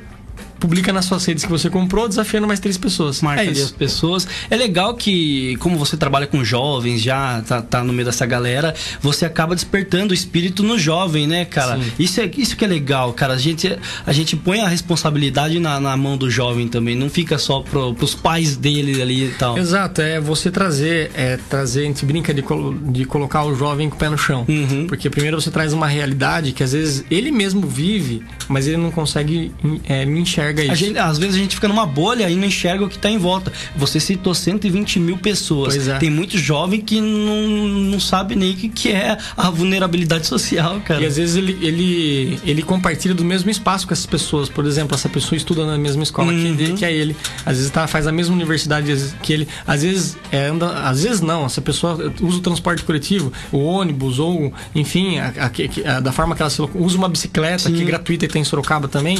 publica 0.64 0.94
nas 0.94 1.04
suas 1.04 1.22
redes 1.26 1.44
que 1.44 1.50
você 1.50 1.68
comprou, 1.68 2.08
desafiando 2.08 2.46
mais 2.46 2.58
três 2.58 2.78
pessoas. 2.78 3.20
marca 3.20 3.42
é 3.44 3.50
as 3.50 3.70
pessoas. 3.70 4.26
É 4.48 4.56
legal 4.56 4.94
que, 4.94 5.56
como 5.58 5.76
você 5.76 5.94
trabalha 5.94 6.26
com 6.26 6.42
jovens, 6.42 7.02
já 7.02 7.42
tá, 7.42 7.60
tá 7.60 7.84
no 7.84 7.92
meio 7.92 8.06
dessa 8.06 8.24
galera, 8.24 8.74
você 9.02 9.26
acaba 9.26 9.54
despertando 9.54 10.12
o 10.12 10.14
espírito 10.14 10.62
no 10.62 10.78
jovem, 10.78 11.26
né, 11.26 11.44
cara? 11.44 11.76
Sim. 11.76 11.92
Isso 11.98 12.18
é 12.22 12.30
isso 12.38 12.56
que 12.56 12.64
é 12.64 12.68
legal, 12.68 13.12
cara. 13.12 13.34
A 13.34 13.38
gente, 13.38 13.76
a 14.06 14.12
gente 14.14 14.36
põe 14.36 14.60
a 14.60 14.66
responsabilidade 14.68 15.58
na, 15.58 15.78
na 15.78 15.94
mão 15.98 16.16
do 16.16 16.30
jovem 16.30 16.66
também, 16.66 16.96
não 16.96 17.10
fica 17.10 17.36
só 17.36 17.60
pro, 17.60 17.92
pros 17.94 18.14
pais 18.14 18.56
dele 18.56 19.02
ali 19.02 19.24
e 19.26 19.30
tal. 19.32 19.58
Exato, 19.58 20.00
é 20.00 20.18
você 20.18 20.50
trazer, 20.50 21.10
é 21.14 21.36
trazer, 21.50 21.80
a 21.82 21.84
gente 21.84 22.06
brinca 22.06 22.32
de, 22.32 22.40
colo- 22.40 22.74
de 22.90 23.04
colocar 23.04 23.44
o 23.44 23.54
jovem 23.54 23.90
com 23.90 23.96
o 23.96 23.98
pé 23.98 24.08
no 24.08 24.16
chão. 24.16 24.46
Uhum. 24.48 24.86
Porque 24.86 25.10
primeiro 25.10 25.38
você 25.38 25.50
traz 25.50 25.74
uma 25.74 25.86
realidade 25.86 26.52
que 26.52 26.62
às 26.62 26.72
vezes 26.72 27.04
ele 27.10 27.30
mesmo 27.30 27.66
vive, 27.66 28.22
mas 28.48 28.66
ele 28.66 28.78
não 28.78 28.90
consegue 28.90 29.52
é, 29.86 30.06
não 30.06 30.24
enxerga 30.54 30.64
isso. 30.64 30.84
Gente- 30.84 30.98
às 30.98 31.18
vezes 31.18 31.34
a 31.34 31.38
gente 31.38 31.54
fica 31.54 31.68
numa 31.68 31.86
bolha 31.86 32.28
e 32.30 32.36
não 32.36 32.44
enxerga 32.46 32.84
o 32.84 32.88
que 32.88 32.98
tá 32.98 33.10
em 33.10 33.18
volta. 33.18 33.52
Você 33.76 33.98
citou 34.00 34.34
120 34.34 34.98
mil 35.00 35.16
pessoas. 35.18 35.88
É. 35.88 35.98
Tem 35.98 36.10
muito 36.10 36.38
jovem 36.38 36.80
que 36.80 37.00
não, 37.00 37.48
não 37.48 38.00
sabe 38.00 38.34
nem 38.36 38.52
o 38.52 38.56
que, 38.56 38.68
que 38.68 38.90
é 38.92 39.16
a 39.36 39.50
vulnerabilidade 39.50 40.26
social, 40.26 40.80
cara. 40.80 41.02
E 41.02 41.06
às 41.06 41.16
vezes 41.16 41.36
ele, 41.36 41.58
ele, 41.60 42.38
ele 42.44 42.62
compartilha 42.62 43.14
do 43.14 43.24
mesmo 43.24 43.50
espaço 43.50 43.86
com 43.86 43.92
essas 43.92 44.06
pessoas. 44.06 44.48
Por 44.48 44.64
exemplo, 44.66 44.94
essa 44.94 45.08
pessoa 45.08 45.36
estuda 45.36 45.66
na 45.66 45.76
mesma 45.78 46.02
escola 46.02 46.32
que, 46.32 46.38
Uhum. 46.38 46.46
ele, 46.46 46.72
que 46.74 46.84
é 46.84 46.92
ele. 46.92 47.16
Às 47.44 47.56
vezes 47.56 47.70
tá, 47.70 47.86
faz 47.86 48.06
a 48.06 48.12
mesma 48.12 48.34
universidade 48.34 48.94
que 49.22 49.32
ele. 49.32 49.48
Às 49.66 49.82
vezes 49.82 50.16
é, 50.30 50.46
anda. 50.46 50.68
Às 50.88 51.02
vezes 51.02 51.20
não. 51.20 51.44
Essa 51.46 51.60
pessoa 51.60 52.12
usa 52.20 52.38
o 52.38 52.40
transporte 52.40 52.82
coletivo, 52.82 53.32
o 53.52 53.58
ônibus, 53.58 54.18
ou 54.18 54.52
enfim, 54.74 55.18
a- 55.18 55.32
a- 55.46 55.50
que- 55.50 55.84
a- 55.86 56.00
da 56.00 56.12
forma 56.12 56.34
que 56.34 56.42
ela 56.42 56.50
se 56.50 56.60
usa 56.74 56.96
uma 56.96 57.08
bicicleta 57.08 57.68
que 57.70 57.76
é 57.76 57.78
Sim. 57.78 57.84
gratuita 57.84 58.24
e 58.24 58.28
tem 58.28 58.42
em 58.42 58.44
Sorocaba 58.44 58.88
também. 58.88 59.18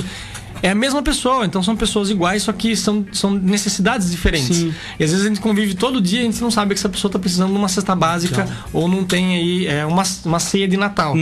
É 0.65 0.71
a 0.71 0.75
mesma 0.75 1.03
pessoa. 1.03 1.45
Então 1.45 1.63
são 1.63 1.77
pessoas 1.77 2.09
iguais, 2.09 2.43
só 2.43 2.53
que 2.53 2.75
são, 2.75 3.05
são 3.13 3.33
necessidades 3.33 4.11
diferentes. 4.11 4.57
Sim. 4.57 4.75
E 4.99 5.05
às 5.05 5.11
vezes 5.11 5.27
a 5.27 5.29
gente 5.29 5.41
convive 5.41 5.75
todo 5.75 6.01
dia 6.01 6.21
e 6.21 6.23
a 6.23 6.25
gente 6.25 6.41
não 6.41 6.51
sabe 6.51 6.73
que 6.75 6.81
essa 6.81 6.89
pessoa 6.89 7.11
está 7.11 7.19
precisando 7.19 7.53
de 7.53 7.59
uma 7.59 7.69
cesta 7.69 7.95
básica 7.95 8.49
ou 8.73 8.89
não 8.89 9.05
tem 9.05 9.37
aí 9.37 9.67
é, 9.67 9.85
uma, 9.85 10.03
uma 10.25 10.41
ceia 10.41 10.67
de 10.67 10.79
Natal. 10.79 11.15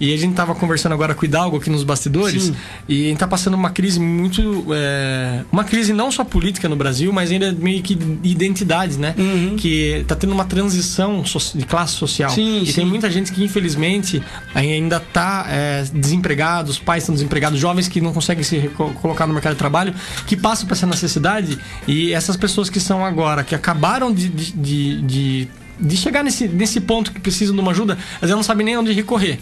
E 0.00 0.14
a 0.14 0.16
gente 0.16 0.34
tava 0.34 0.54
conversando 0.54 0.92
agora 0.92 1.12
com 1.12 1.22
o 1.22 1.24
Hidalgo 1.24 1.56
aqui 1.56 1.68
nos 1.68 1.82
bastidores 1.82 2.44
Sim. 2.44 2.56
e 2.88 3.06
a 3.06 3.08
gente 3.08 3.18
tá 3.18 3.26
passando 3.26 3.54
uma 3.54 3.70
crise 3.70 3.98
muito. 3.98 4.66
é, 4.72 5.42
uma 5.50 5.64
crise 5.64 5.92
não 5.92 6.12
só 6.12 6.22
política 6.22 6.68
no 6.68 6.76
Brasil, 6.76 7.12
mas 7.12 7.32
ainda 7.32 7.50
meio 7.52 7.82
que 7.82 7.96
de 7.96 8.28
identidade, 8.28 8.96
né? 8.96 9.14
Que 9.56 10.04
tá 10.06 10.14
tendo 10.14 10.32
uma 10.32 10.44
transição 10.44 11.24
de 11.54 11.66
classe 11.66 11.94
social. 11.94 12.30
Sim, 12.30 12.62
e 12.62 12.66
sim. 12.66 12.72
tem 12.74 12.86
muita 12.86 13.10
gente 13.10 13.32
que, 13.32 13.42
infelizmente, 13.42 14.22
ainda 14.54 15.00
tá 15.00 15.46
é, 15.48 15.84
desempregado, 15.92 16.70
os 16.70 16.78
pais 16.78 17.02
estão 17.02 17.14
desempregados, 17.14 17.58
jovens 17.58 17.88
que 17.88 18.00
não 18.00 18.12
conseguem 18.12 18.44
se 18.44 18.56
colocar 18.90 19.26
no 19.26 19.32
mercado 19.34 19.52
de 19.54 19.58
trabalho, 19.58 19.94
que 20.26 20.36
passam 20.36 20.66
por 20.66 20.74
essa 20.74 20.86
necessidade. 20.86 21.58
E 21.86 22.12
essas 22.12 22.36
pessoas 22.36 22.68
que 22.68 22.80
são 22.80 23.04
agora, 23.04 23.42
que 23.44 23.54
acabaram 23.54 24.12
de- 24.12 24.28
de- 24.28 24.52
de- 24.52 25.02
de 25.02 25.48
de 25.80 25.96
chegar 25.96 26.22
nesse, 26.22 26.46
nesse 26.48 26.80
ponto 26.80 27.10
que 27.12 27.20
precisam 27.20 27.54
de 27.54 27.60
uma 27.60 27.70
ajuda, 27.72 27.94
às 28.16 28.20
vezes 28.22 28.36
não 28.36 28.42
sabem 28.42 28.64
nem 28.64 28.76
onde 28.78 28.92
recorrer. 28.92 29.38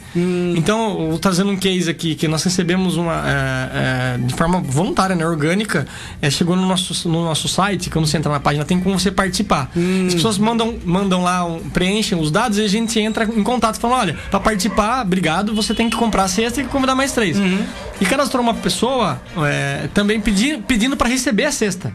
Então, 0.56 1.00
eu 1.00 1.10
vou 1.10 1.18
trazendo 1.18 1.50
um 1.50 1.56
case 1.56 1.90
aqui 1.90 2.14
que 2.14 2.26
nós 2.28 2.42
recebemos 2.42 2.96
uma 2.96 3.22
é, 3.26 4.14
é, 4.14 4.18
de 4.18 4.34
forma 4.34 4.60
voluntária, 4.60 5.14
né, 5.16 5.26
orgânica, 5.26 5.86
é, 6.20 6.30
chegou 6.30 6.56
no 6.56 6.66
nosso, 6.66 7.08
no 7.08 7.24
nosso 7.24 7.48
site, 7.48 7.90
quando 7.90 8.06
você 8.06 8.16
entra 8.16 8.30
na 8.32 8.40
página, 8.40 8.64
tem 8.64 8.80
como 8.80 8.98
você 8.98 9.10
participar. 9.10 9.70
As 10.06 10.14
pessoas 10.14 10.38
mandam, 10.38 10.76
mandam 10.84 11.22
lá, 11.22 11.44
um- 11.44 11.60
preenchem 11.70 12.18
os 12.18 12.30
dados 12.30 12.58
e 12.58 12.62
a 12.62 12.68
gente 12.68 12.98
entra 12.98 13.24
em 13.24 13.42
contato 13.42 13.78
falando, 13.78 14.00
olha, 14.00 14.16
para 14.30 14.40
participar, 14.40 15.02
obrigado, 15.04 15.54
você 15.54 15.74
tem 15.74 15.88
que 15.90 15.96
comprar 15.96 16.24
a 16.24 16.28
cesta 16.28 16.60
e 16.60 16.64
convidar 16.64 16.94
mais 16.94 17.12
três. 17.12 17.36
E 18.00 18.04
cadastrou 18.06 18.42
uma 18.42 18.54
pessoa 18.54 19.20
é, 19.38 19.88
também 19.94 20.20
pedi, 20.20 20.58
pedindo 20.66 20.96
para 20.96 21.08
receber 21.08 21.44
a 21.44 21.52
cesta. 21.52 21.92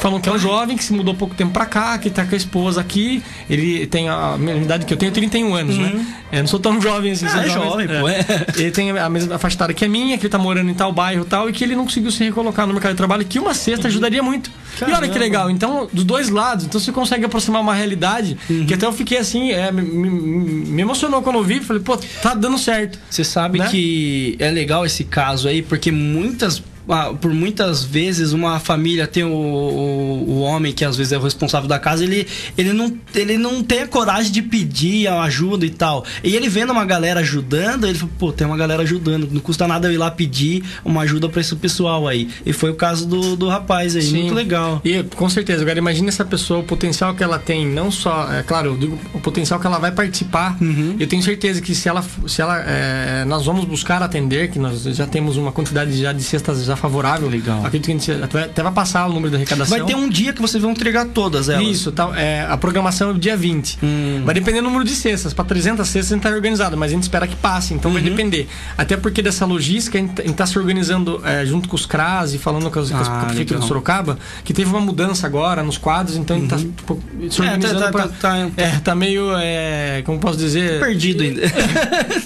Falam 0.00 0.18
que 0.20 0.28
é 0.28 0.32
um 0.32 0.38
jovem 0.38 0.76
que 0.76 0.82
se 0.82 0.92
mudou 0.94 1.14
pouco 1.14 1.34
tempo 1.34 1.52
pra 1.52 1.66
cá, 1.66 1.98
que 1.98 2.08
tá 2.08 2.24
com 2.24 2.34
a 2.34 2.36
esposa 2.38 2.80
aqui. 2.80 3.22
Ele 3.50 3.86
tem 3.86 4.08
a 4.08 4.36
mesma 4.38 4.62
idade 4.62 4.86
que 4.86 4.94
eu 4.94 4.96
tenho, 4.96 5.12
31 5.12 5.54
anos, 5.54 5.76
né? 5.76 6.06
Eu 6.32 6.40
não 6.40 6.46
sou 6.46 6.58
tão 6.58 6.80
jovem 6.80 7.12
assim. 7.12 7.26
Ah, 7.26 7.44
é 7.44 7.48
jovem, 7.50 7.86
pô, 7.86 8.08
é. 8.08 8.24
Ele 8.56 8.70
tem 8.70 8.90
a 8.90 9.08
mesma 9.10 9.38
faixa 9.38 9.56
etária 9.56 9.74
que 9.74 9.84
a 9.84 9.88
minha, 9.88 10.16
que 10.16 10.22
ele 10.24 10.30
tá 10.30 10.38
morando 10.38 10.70
em 10.70 10.74
tal 10.74 10.90
bairro 10.92 11.22
e 11.22 11.26
tal, 11.26 11.50
e 11.50 11.52
que 11.52 11.62
ele 11.62 11.76
não 11.76 11.84
conseguiu 11.84 12.10
se 12.10 12.24
recolocar 12.24 12.66
no 12.66 12.72
mercado 12.72 12.92
de 12.92 12.96
trabalho, 12.96 13.24
que 13.26 13.38
uma 13.38 13.52
cesta 13.52 13.88
ajudaria 13.88 14.22
muito. 14.22 14.50
E 14.80 14.84
olha 14.84 14.92
que 14.92 14.98
Caramba. 15.08 15.18
legal. 15.18 15.50
Então, 15.50 15.88
dos 15.92 16.04
dois 16.04 16.30
lados, 16.30 16.64
então 16.64 16.80
você 16.80 16.90
consegue 16.92 17.24
aproximar 17.26 17.60
uma 17.60 17.74
realidade 17.74 18.38
que 18.66 18.72
até 18.72 18.86
eu 18.86 18.92
fiquei 18.92 19.18
assim, 19.18 19.50
é, 19.50 19.70
me, 19.70 19.82
me- 19.82 20.10
me 20.10 20.80
emocionou 20.82 21.20
quando 21.20 21.36
eu 21.36 21.44
vi, 21.44 21.60
falei, 21.60 21.82
pô, 21.82 21.98
tá 22.22 22.32
dando 22.32 22.56
certo. 22.56 22.98
Você 23.10 23.22
sabe 23.22 23.58
Né? 23.58 23.68
que 23.68 24.34
é 24.38 24.50
legal 24.50 24.86
esse 24.86 25.04
caso 25.04 25.46
aí, 25.46 25.60
porque 25.60 25.92
muitas. 25.92 26.62
Ah, 26.90 27.14
Por 27.18 27.32
muitas 27.32 27.84
vezes 27.84 28.32
uma 28.32 28.58
família 28.58 29.06
tem 29.06 29.24
o, 29.24 29.28
o, 29.28 30.24
o 30.28 30.40
homem 30.40 30.72
que 30.72 30.84
às 30.84 30.96
vezes 30.96 31.12
é 31.12 31.18
o 31.18 31.22
responsável 31.22 31.68
da 31.68 31.78
casa, 31.78 32.04
ele, 32.04 32.26
ele, 32.56 32.72
não, 32.72 32.92
ele 33.14 33.38
não 33.38 33.62
tem 33.62 33.82
a 33.82 33.86
coragem 33.86 34.32
de 34.32 34.42
pedir 34.42 35.06
a 35.08 35.22
ajuda 35.22 35.64
e 35.64 35.70
tal. 35.70 36.04
E 36.22 36.34
ele 36.36 36.48
vendo 36.48 36.70
uma 36.70 36.84
galera 36.84 37.20
ajudando, 37.20 37.86
ele 37.86 37.98
falou, 37.98 38.14
pô, 38.18 38.32
tem 38.32 38.46
uma 38.46 38.56
galera 38.56 38.82
ajudando, 38.82 39.28
não 39.30 39.40
custa 39.40 39.66
nada 39.66 39.88
eu 39.88 39.92
ir 39.92 39.98
lá 39.98 40.10
pedir 40.10 40.62
uma 40.84 41.02
ajuda 41.02 41.28
pra 41.28 41.40
esse 41.40 41.54
pessoal 41.56 42.08
aí. 42.08 42.28
E 42.44 42.52
foi 42.52 42.70
o 42.70 42.74
caso 42.74 43.06
do, 43.06 43.36
do 43.36 43.48
rapaz 43.48 43.94
aí, 43.96 44.02
Sim. 44.02 44.20
muito 44.20 44.34
legal. 44.34 44.80
E 44.84 45.02
com 45.02 45.28
certeza, 45.28 45.62
agora 45.62 45.78
imagine 45.78 46.08
essa 46.08 46.24
pessoa, 46.24 46.60
o 46.60 46.64
potencial 46.64 47.14
que 47.14 47.22
ela 47.22 47.38
tem, 47.38 47.66
não 47.66 47.90
só, 47.90 48.32
é 48.32 48.42
claro, 48.42 48.70
eu 48.70 48.76
digo 48.76 48.98
o 49.14 49.20
potencial 49.20 49.60
que 49.60 49.66
ela 49.66 49.78
vai 49.78 49.92
participar. 49.92 50.56
Uhum. 50.60 50.96
Eu 50.98 51.06
tenho 51.06 51.22
certeza 51.22 51.60
que 51.60 51.74
se 51.74 51.88
ela, 51.88 52.04
se 52.26 52.40
ela, 52.40 52.58
é, 52.66 53.24
nós 53.24 53.46
vamos 53.46 53.64
buscar 53.64 54.02
atender, 54.02 54.50
que 54.50 54.58
nós 54.58 54.82
já 54.82 55.06
temos 55.06 55.36
uma 55.36 55.52
quantidade 55.52 55.96
já 56.00 56.12
de 56.12 56.22
cestas 56.22 56.64
já 56.64 56.76
favorável. 56.80 57.28
Legal. 57.28 57.64
Acredito 57.64 57.84
que 57.86 58.10
a 58.10 58.14
gente 58.16 58.24
até 58.38 58.62
vai 58.62 58.72
passar 58.72 59.06
o 59.06 59.12
número 59.12 59.30
da 59.30 59.36
arrecadação. 59.36 59.76
Vai 59.78 59.86
ter 59.86 59.94
um 59.94 60.08
dia 60.08 60.32
que 60.32 60.40
vocês 60.40 60.62
vão 60.62 60.72
entregar 60.72 61.06
todas 61.06 61.48
elas. 61.48 61.66
Isso, 61.66 61.92
tá, 61.92 62.10
é, 62.16 62.46
a 62.48 62.56
programação 62.56 63.10
é 63.10 63.12
o 63.12 63.18
dia 63.18 63.36
20. 63.36 63.78
Hum. 63.82 64.22
Vai 64.24 64.34
depender 64.34 64.58
do 64.60 64.64
número 64.64 64.84
de 64.84 64.94
cestas. 64.94 65.32
Para 65.32 65.44
300 65.44 65.86
cestas 65.86 66.12
a 66.12 66.14
gente 66.16 66.24
está 66.26 66.34
organizado, 66.34 66.76
mas 66.76 66.90
a 66.90 66.94
gente 66.94 67.02
espera 67.04 67.26
que 67.26 67.36
passe, 67.36 67.74
então 67.74 67.90
Uhum. 67.90 67.94
vai 68.00 68.02
depender. 68.02 68.48
Até 68.76 68.96
porque 68.96 69.20
dessa 69.22 69.44
logística, 69.44 69.98
a 69.98 70.00
gente 70.00 70.20
está 70.22 70.46
se 70.46 70.58
organizando 70.58 71.20
é, 71.24 71.44
junto 71.44 71.68
com 71.68 71.76
os 71.76 71.84
CRAS 71.86 72.34
e 72.34 72.38
falando 72.38 72.70
com, 72.70 72.78
as, 72.80 72.90
Ah, 72.92 72.96
com 72.96 73.02
a 73.04 73.24
Prefeitura 73.26 73.60
de 73.60 73.66
Sorocaba, 73.66 74.18
que 74.44 74.52
teve 74.54 74.70
uma 74.70 74.80
mudança 74.80 75.26
agora 75.26 75.62
nos 75.62 75.76
quadros, 75.78 76.16
então 76.16 76.36
a 76.36 76.40
gente 76.40 76.52
está 76.54 76.58
tipo, 76.58 77.00
se 77.30 77.42
É, 77.42 77.44
tá- 77.44 77.52
organizando 77.52 77.80
tá- 77.80 77.90
pra- 77.90 78.08
tá- 78.08 78.14
tá- 78.20 78.50
É, 78.56 78.68
tá 78.78 78.94
meio. 78.94 79.30
é, 79.36 80.02
como 80.06 80.18
posso 80.18 80.38
dizer? 80.38 80.80
Perdido 80.80 81.22
ainda. 81.22 81.40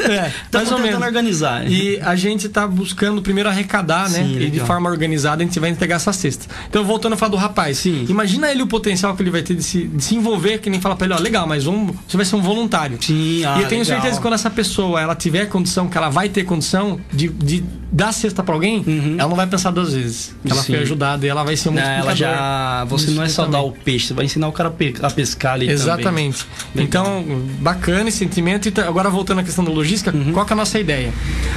É, 0.04 0.30
mais 0.52 0.70
ou 0.70 0.76
tentando 0.76 0.82
menos. 0.82 1.02
organizar. 1.02 1.70
E 1.70 1.98
a 2.00 2.14
gente 2.16 2.48
tá 2.48 2.66
buscando 2.66 3.22
primeiro 3.22 3.48
arrecadar, 3.48 4.08
né? 4.10 4.20
E 4.46 4.50
de 4.50 4.60
forma 4.60 4.88
organizada 4.88 5.42
a 5.42 5.46
gente 5.46 5.58
vai 5.58 5.70
entregar 5.70 5.96
essa 5.96 6.12
cesta. 6.12 6.46
Então, 6.68 6.84
voltando 6.84 7.14
a 7.14 7.16
falar 7.16 7.30
do 7.30 7.36
rapaz. 7.36 7.78
Sim. 7.78 8.06
Imagina 8.08 8.50
ele 8.50 8.62
o 8.62 8.66
potencial 8.66 9.14
que 9.14 9.22
ele 9.22 9.30
vai 9.30 9.42
ter 9.42 9.54
de 9.54 9.62
se, 9.62 9.84
de 9.84 10.02
se 10.02 10.14
envolver, 10.14 10.58
que 10.58 10.70
nem 10.70 10.80
fala 10.80 10.96
pra 10.96 11.06
ele, 11.06 11.14
ó, 11.14 11.18
legal, 11.18 11.46
mas 11.46 11.64
vamos, 11.64 11.96
você 12.06 12.16
vai 12.16 12.26
ser 12.26 12.36
um 12.36 12.42
voluntário. 12.42 12.98
Sim, 13.00 13.44
ah, 13.44 13.58
e 13.58 13.62
eu 13.62 13.68
tenho 13.68 13.82
legal. 13.82 13.84
certeza 13.84 14.16
que 14.16 14.22
quando 14.22 14.34
essa 14.34 14.50
pessoa 14.50 15.00
ela 15.00 15.14
tiver 15.14 15.46
condição, 15.46 15.88
que 15.88 15.96
ela 15.96 16.08
vai 16.08 16.28
ter 16.28 16.44
condição 16.44 17.00
de, 17.12 17.28
de 17.28 17.64
dar 17.94 18.12
cesta 18.12 18.42
pra 18.42 18.54
alguém, 18.54 18.84
ela 19.18 19.28
não 19.28 19.36
vai 19.36 19.46
pensar 19.46 19.70
duas 19.70 19.94
vezes. 19.94 20.34
Ela 20.44 20.56
Uhum. 20.56 20.62
Sim. 20.62 20.72
foi 20.72 20.82
ajudada 20.82 21.24
e 21.24 21.28
ela 21.28 21.44
vai 21.44 21.56
ser 21.56 21.68
um 21.68 21.72
Não, 21.72 21.80
ela 21.82 22.14
já. 22.14 22.84
Você 22.88 23.10
não 23.12 23.22
é 23.22 23.28
só 23.28 23.44
também. 23.44 23.60
dar 23.60 23.64
o 23.66 23.70
peixe, 23.72 24.08
você 24.08 24.14
vai 24.14 24.24
ensinar 24.24 24.48
o 24.48 24.52
cara 24.52 24.68
a 24.68 24.72
pe- 24.72 24.94
a 25.00 25.08
pescar 25.10 25.54
ali 25.54 25.68
Exatamente. 25.70 26.44
Legal. 26.74 26.84
Então, 27.22 27.24
bacana 27.60 28.08
esse 28.08 28.18
sentimento. 28.18 28.66
E 28.66 28.72
tá- 28.72 28.86
agora 28.88 29.08
voltando 29.08 29.38
à 29.38 29.44
questão 29.44 29.62
da 29.64 29.70
logística, 29.70 30.10
Uhum. 30.14 30.32
qual 30.32 30.44
que 30.44 30.52
é 30.52 30.54
a 30.54 30.56
nossa 30.56 30.78
ideia? 30.78 31.12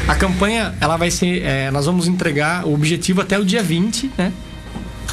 A 0.08 0.14
campanha, 0.16 0.76
ela 0.80 0.96
vai 0.96 1.10
ser, 1.10 1.42
é, 1.44 1.72
nós 1.72 1.86
vamos 1.88 2.08
entregar 2.08 2.66
o 2.68 2.74
objetivo 2.74 3.20
até 3.22 3.40
o 3.40 3.44
dia 3.44 3.64
20, 3.64 4.12
né? 4.16 4.32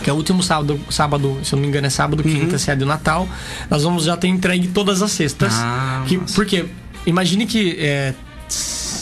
Que 0.02 0.10
é 0.10 0.12
o 0.12 0.16
último 0.16 0.42
sábado, 0.42 0.78
sábado, 0.90 1.38
se 1.42 1.54
eu 1.54 1.56
não 1.56 1.62
me 1.62 1.68
engano, 1.68 1.86
é 1.86 1.90
sábado, 1.90 2.22
Uhum. 2.22 2.30
quinta, 2.40 2.58
se 2.58 2.70
é 2.70 2.76
do 2.76 2.84
Natal. 2.84 3.26
Nós 3.70 3.82
vamos 3.82 4.04
já 4.04 4.14
ter 4.16 4.28
entregue 4.28 4.68
todas 4.68 5.00
as 5.00 5.10
cestas. 5.12 5.54
Ah, 5.56 6.02
que, 6.06 6.18
porque, 6.34 6.66
imagine 7.06 7.46
que 7.46 7.76
é, 7.80 8.12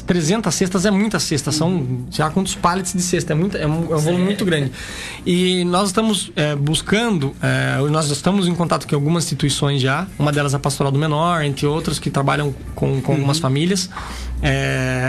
300 0.07 0.55
cestas 0.55 0.85
é 0.87 0.91
muita 0.91 1.19
cesta, 1.19 1.51
são 1.53 1.87
já 2.11 2.29
quantos 2.31 2.55
pallets 2.55 2.93
de 2.93 3.03
cesta, 3.03 3.33
é, 3.33 3.37
muito, 3.37 3.57
é, 3.57 3.67
um, 3.67 3.93
é 3.93 3.97
um 3.97 3.99
volume 3.99 4.25
muito 4.25 4.45
grande. 4.45 4.73
E 5.25 5.65
nós 5.65 5.89
estamos 5.89 6.31
é, 6.37 6.55
buscando, 6.57 7.35
é, 7.43 7.79
nós 7.91 8.11
estamos 8.11 8.47
em 8.47 8.55
contato 8.55 8.87
com 8.87 8.95
algumas 8.95 9.25
instituições 9.25 9.81
já, 9.81 10.07
uma 10.19 10.33
delas 10.33 10.53
é 10.55 10.57
a 10.57 10.61
Pastoral 10.61 10.93
do 10.93 10.99
Menor, 10.99 11.43
entre 11.43 11.67
outras 11.67 11.99
que 11.99 12.11
trabalham 12.11 12.55
com, 12.75 13.01
com 13.01 13.13
algumas 13.13 13.39
famílias, 13.39 13.89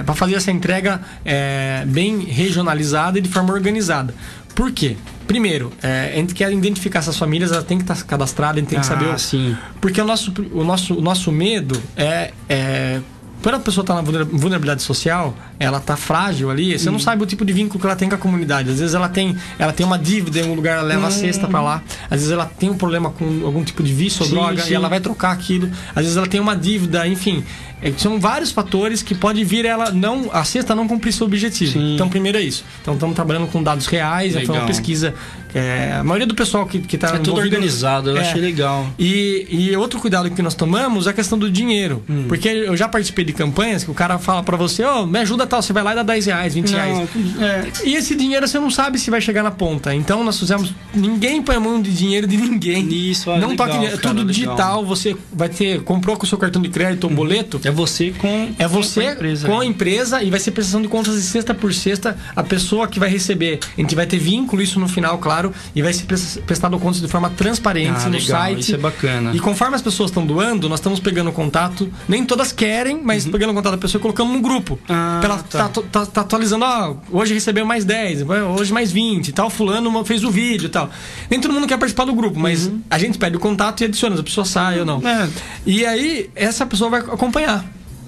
para 0.06 0.14
fazer 0.14 0.36
essa 0.36 0.52
entrega 0.52 1.02
é, 1.26 1.84
bem 1.88 2.20
regionalizada 2.20 3.18
e 3.18 3.22
de 3.22 3.30
forma 3.30 3.52
organizada. 3.52 4.14
Por 4.54 4.72
quê? 4.72 4.96
Primeiro, 5.26 5.72
é, 5.82 6.12
a 6.14 6.18
gente 6.18 6.34
quer 6.36 6.52
identificar 6.52 7.00
essas 7.00 7.18
famílias, 7.18 7.52
elas 7.52 7.64
têm 7.64 7.78
que 7.78 7.84
estar 7.84 8.04
cadastradas, 8.06 8.58
a 8.58 8.60
gente 8.60 8.70
tem 8.70 8.80
que 8.80 8.86
Ah, 8.86 8.90
saber 8.90 9.16
o, 9.16 9.18
sim. 9.18 9.58
porque 9.82 10.00
o 10.00 10.06
nosso, 10.06 10.32
o 10.52 10.64
nosso, 10.64 10.94
o 10.96 11.02
nosso 11.02 11.32
medo 11.32 11.82
é. 11.96 12.32
é 12.48 13.02
quando 13.44 13.56
a 13.56 13.60
pessoa 13.60 13.84
está 13.84 13.94
na 13.94 14.02
vulnera- 14.02 14.26
vulnerabilidade 14.26 14.82
social, 14.82 15.36
ela 15.60 15.80
tá 15.80 15.96
frágil 15.96 16.50
ali, 16.50 16.80
você 16.80 16.90
não 16.90 16.98
sabe 16.98 17.22
o 17.22 17.26
tipo 17.26 17.44
de 17.46 17.54
vínculo 17.54 17.80
que 17.80 17.86
ela 17.86 17.96
tem 17.96 18.10
com 18.10 18.16
a 18.16 18.18
comunidade. 18.18 18.72
Às 18.72 18.80
vezes 18.80 18.96
ela 18.96 19.10
tem, 19.10 19.36
ela 19.60 19.72
tem 19.74 19.86
uma 19.86 20.00
dívida 20.00 20.40
em 20.40 20.50
um 20.50 20.54
lugar, 20.56 20.78
ela 20.78 20.88
leva 20.88 21.08
a 21.08 21.12
cesta 21.12 21.48
para 21.48 21.62
lá. 21.62 21.84
Às 22.06 22.20
vezes 22.22 22.32
ela 22.32 22.46
tem 22.46 22.70
um 22.70 22.78
problema 22.78 23.12
com 23.12 23.26
algum 23.46 23.64
tipo 23.64 23.84
de 23.84 23.94
vício 23.94 24.26
Sim, 24.26 24.36
ou 24.36 24.44
droga 24.46 24.62
sim. 24.64 24.72
e 24.72 24.74
ela 24.74 24.88
vai 24.90 25.00
trocar 25.00 25.32
aquilo. 25.32 25.70
Às 25.96 26.04
vezes 26.04 26.16
ela 26.18 26.26
tem 26.28 26.40
uma 26.40 26.56
dívida, 26.56 27.06
enfim. 27.08 27.44
É, 27.84 27.92
são 27.98 28.20
vários 28.20 28.52
fatores 28.52 29.04
que 29.04 29.14
pode 29.14 29.44
vir 29.44 29.66
ela 29.66 29.92
não 29.92 30.30
a 30.32 30.44
cesta 30.44 30.74
não 30.74 30.88
cumprir 30.88 31.12
seu 31.12 31.28
objetivo. 31.28 31.74
Sim. 31.74 31.96
Então 31.96 32.08
primeiro 32.10 32.38
é 32.38 32.42
isso. 32.42 32.64
Então 32.82 32.94
estamos 32.94 33.16
trabalhando 33.16 33.48
com 33.48 33.62
dados 33.62 33.86
reais, 33.88 34.34
foi 34.34 34.46
uma 34.58 34.66
pesquisa. 34.66 35.14
é, 35.54 35.98
a 36.00 36.04
maioria 36.04 36.26
do 36.26 36.34
pessoal 36.34 36.66
que 36.66 36.78
está 36.96 37.10
É 37.16 37.20
tudo 37.20 37.38
organizado, 37.40 38.10
eu 38.12 38.18
achei 38.18 38.42
legal. 38.42 38.88
e, 38.98 39.46
e 39.50 39.76
outro 39.76 40.00
cuidado 40.00 40.30
que 40.32 40.42
nós 40.42 40.56
tomamos 40.56 41.06
é 41.08 41.10
a 41.10 41.14
questão 41.14 41.38
do 41.38 41.50
dinheiro. 41.52 42.02
Hum. 42.10 42.26
Porque 42.28 42.48
eu 42.48 42.76
já 42.78 42.88
participei 42.88 43.26
de 43.26 43.34
campanhas 43.34 43.84
que 43.84 43.92
o 43.92 43.94
cara 43.94 44.18
fala 44.18 44.42
pra 44.44 44.56
você, 44.58 44.84
ô, 44.86 45.06
me 45.06 45.20
ajuda 45.20 45.46
tal, 45.46 45.62
você 45.62 45.74
vai 45.74 45.84
lá 45.84 45.92
e 45.92 45.96
dá 45.96 46.04
10 46.04 46.26
reais, 46.26 46.54
20 46.54 46.70
reais. 46.72 47.10
é. 47.42 47.72
E 47.86 47.96
esse 47.96 48.16
dinheiro 48.16 48.48
você 48.48 48.60
não 48.60 48.72
sabe 48.72 48.98
se 48.98 49.12
vai 49.12 49.20
chegar 49.22 49.44
na 49.44 49.52
ponta. 49.52 49.94
Então 49.94 50.24
nós 50.24 50.40
fizemos. 50.40 50.74
Ninguém 50.94 51.42
põe 51.42 51.56
a 51.56 51.60
mão 51.60 51.82
de 51.82 51.94
dinheiro 51.94 52.26
de 52.28 52.38
ninguém. 52.38 52.88
Isso, 53.12 53.30
ah, 53.30 53.38
Não 53.38 53.50
legal, 53.50 53.68
toque 53.68 53.72
dinheiro. 53.78 53.96
É 53.96 53.98
cara, 54.00 54.10
tudo 54.16 54.28
legal. 54.28 54.34
digital. 54.34 54.86
Você 54.86 55.16
vai 55.32 55.50
ter. 55.50 55.82
Comprou 55.84 56.16
com 56.16 56.24
o 56.24 56.28
seu 56.28 56.38
cartão 56.38 56.62
de 56.62 56.70
crédito 56.70 57.04
ou 57.06 57.10
boleto. 57.10 57.60
É 57.64 57.72
você 57.74 58.12
com. 58.18 58.52
É 58.58 58.68
você 58.68 59.02
com 59.02 59.08
a 59.10 59.14
empresa. 59.14 59.48
com 59.48 59.60
a 59.60 59.66
empresa 59.66 60.24
e 60.24 60.30
vai 60.30 60.40
ser 60.40 60.52
prestação 60.52 60.82
de 60.82 60.88
contas 60.88 61.16
de 61.16 61.22
sexta 61.22 61.54
por 61.54 61.74
sexta. 61.74 62.16
A 62.36 62.44
pessoa 62.44 62.88
que 62.88 63.00
vai 63.00 63.10
receber, 63.10 63.60
a 63.78 63.82
gente 63.82 63.96
vai 63.96 64.06
ter 64.06 64.18
vínculo, 64.20 64.62
isso 64.62 64.80
no 64.80 64.88
final, 64.88 65.18
claro, 65.18 65.52
e 65.76 65.82
vai 65.82 65.92
ser 65.94 66.04
pres- 66.06 66.40
prestado 66.46 66.78
contas 66.80 67.02
de 67.02 67.08
forma 67.08 67.30
transparente 67.30 68.02
Ah, 68.06 68.10
no 68.10 68.12
legal, 68.18 68.26
site. 68.42 68.60
isso 68.60 68.76
é 68.76 68.78
bacana. 68.78 69.32
E 69.36 69.40
conforme 69.40 69.76
as 69.76 69.82
pessoas 69.82 70.10
estão 70.10 70.26
doando, 70.26 70.70
nós 70.70 70.80
estamos 70.80 71.00
pegando 71.00 71.32
contato. 71.32 71.92
Nem 72.08 72.24
todas 72.26 72.52
querem, 72.52 73.02
mas 73.04 73.26
pegando 73.26 73.54
contato 73.54 73.72
da 73.74 73.78
pessoa 73.78 74.00
e 74.00 74.02
colocando 74.02 74.32
no 74.32 74.42
grupo. 74.42 74.74
Uhum. 74.88 74.96
Ah, 74.96 75.22
ela 75.24 75.38
tá. 75.40 75.70
tá, 75.70 75.82
tá- 75.92 76.06
tá 76.06 76.22
atualizando, 76.22 76.66
ó, 76.66 76.96
hoje 77.12 77.34
recebeu 77.34 77.66
mais 77.66 77.84
10, 77.86 78.24
hoje 78.58 78.72
mais 78.74 78.92
20, 78.92 79.32
tal, 79.32 79.50
fulano 79.50 80.04
fez 80.06 80.24
o 80.24 80.30
vídeo 80.32 80.66
e 80.68 80.70
tal. 80.70 80.90
Nem 81.30 81.40
todo 81.40 81.54
mundo 81.54 81.68
quer 81.68 81.78
participar 81.78 82.06
do 82.06 82.14
grupo, 82.14 82.40
mas 82.40 82.70
a 82.90 82.98
gente 82.98 83.18
pede 83.18 83.38
o 83.38 83.40
contato 83.40 83.82
e 83.82 83.86
adiciona, 83.86 84.16
se 84.16 84.22
a 84.22 84.24
pessoa 84.24 84.46
sai 84.46 84.80
ou 84.80 84.86
não. 84.86 84.98
Uhum. 84.98 85.08
É. 85.08 85.30
E 85.66 85.86
aí, 85.86 86.30
essa 86.36 86.66
pessoa 86.66 86.90
vai 86.90 87.00
acompanhar. 87.02 87.63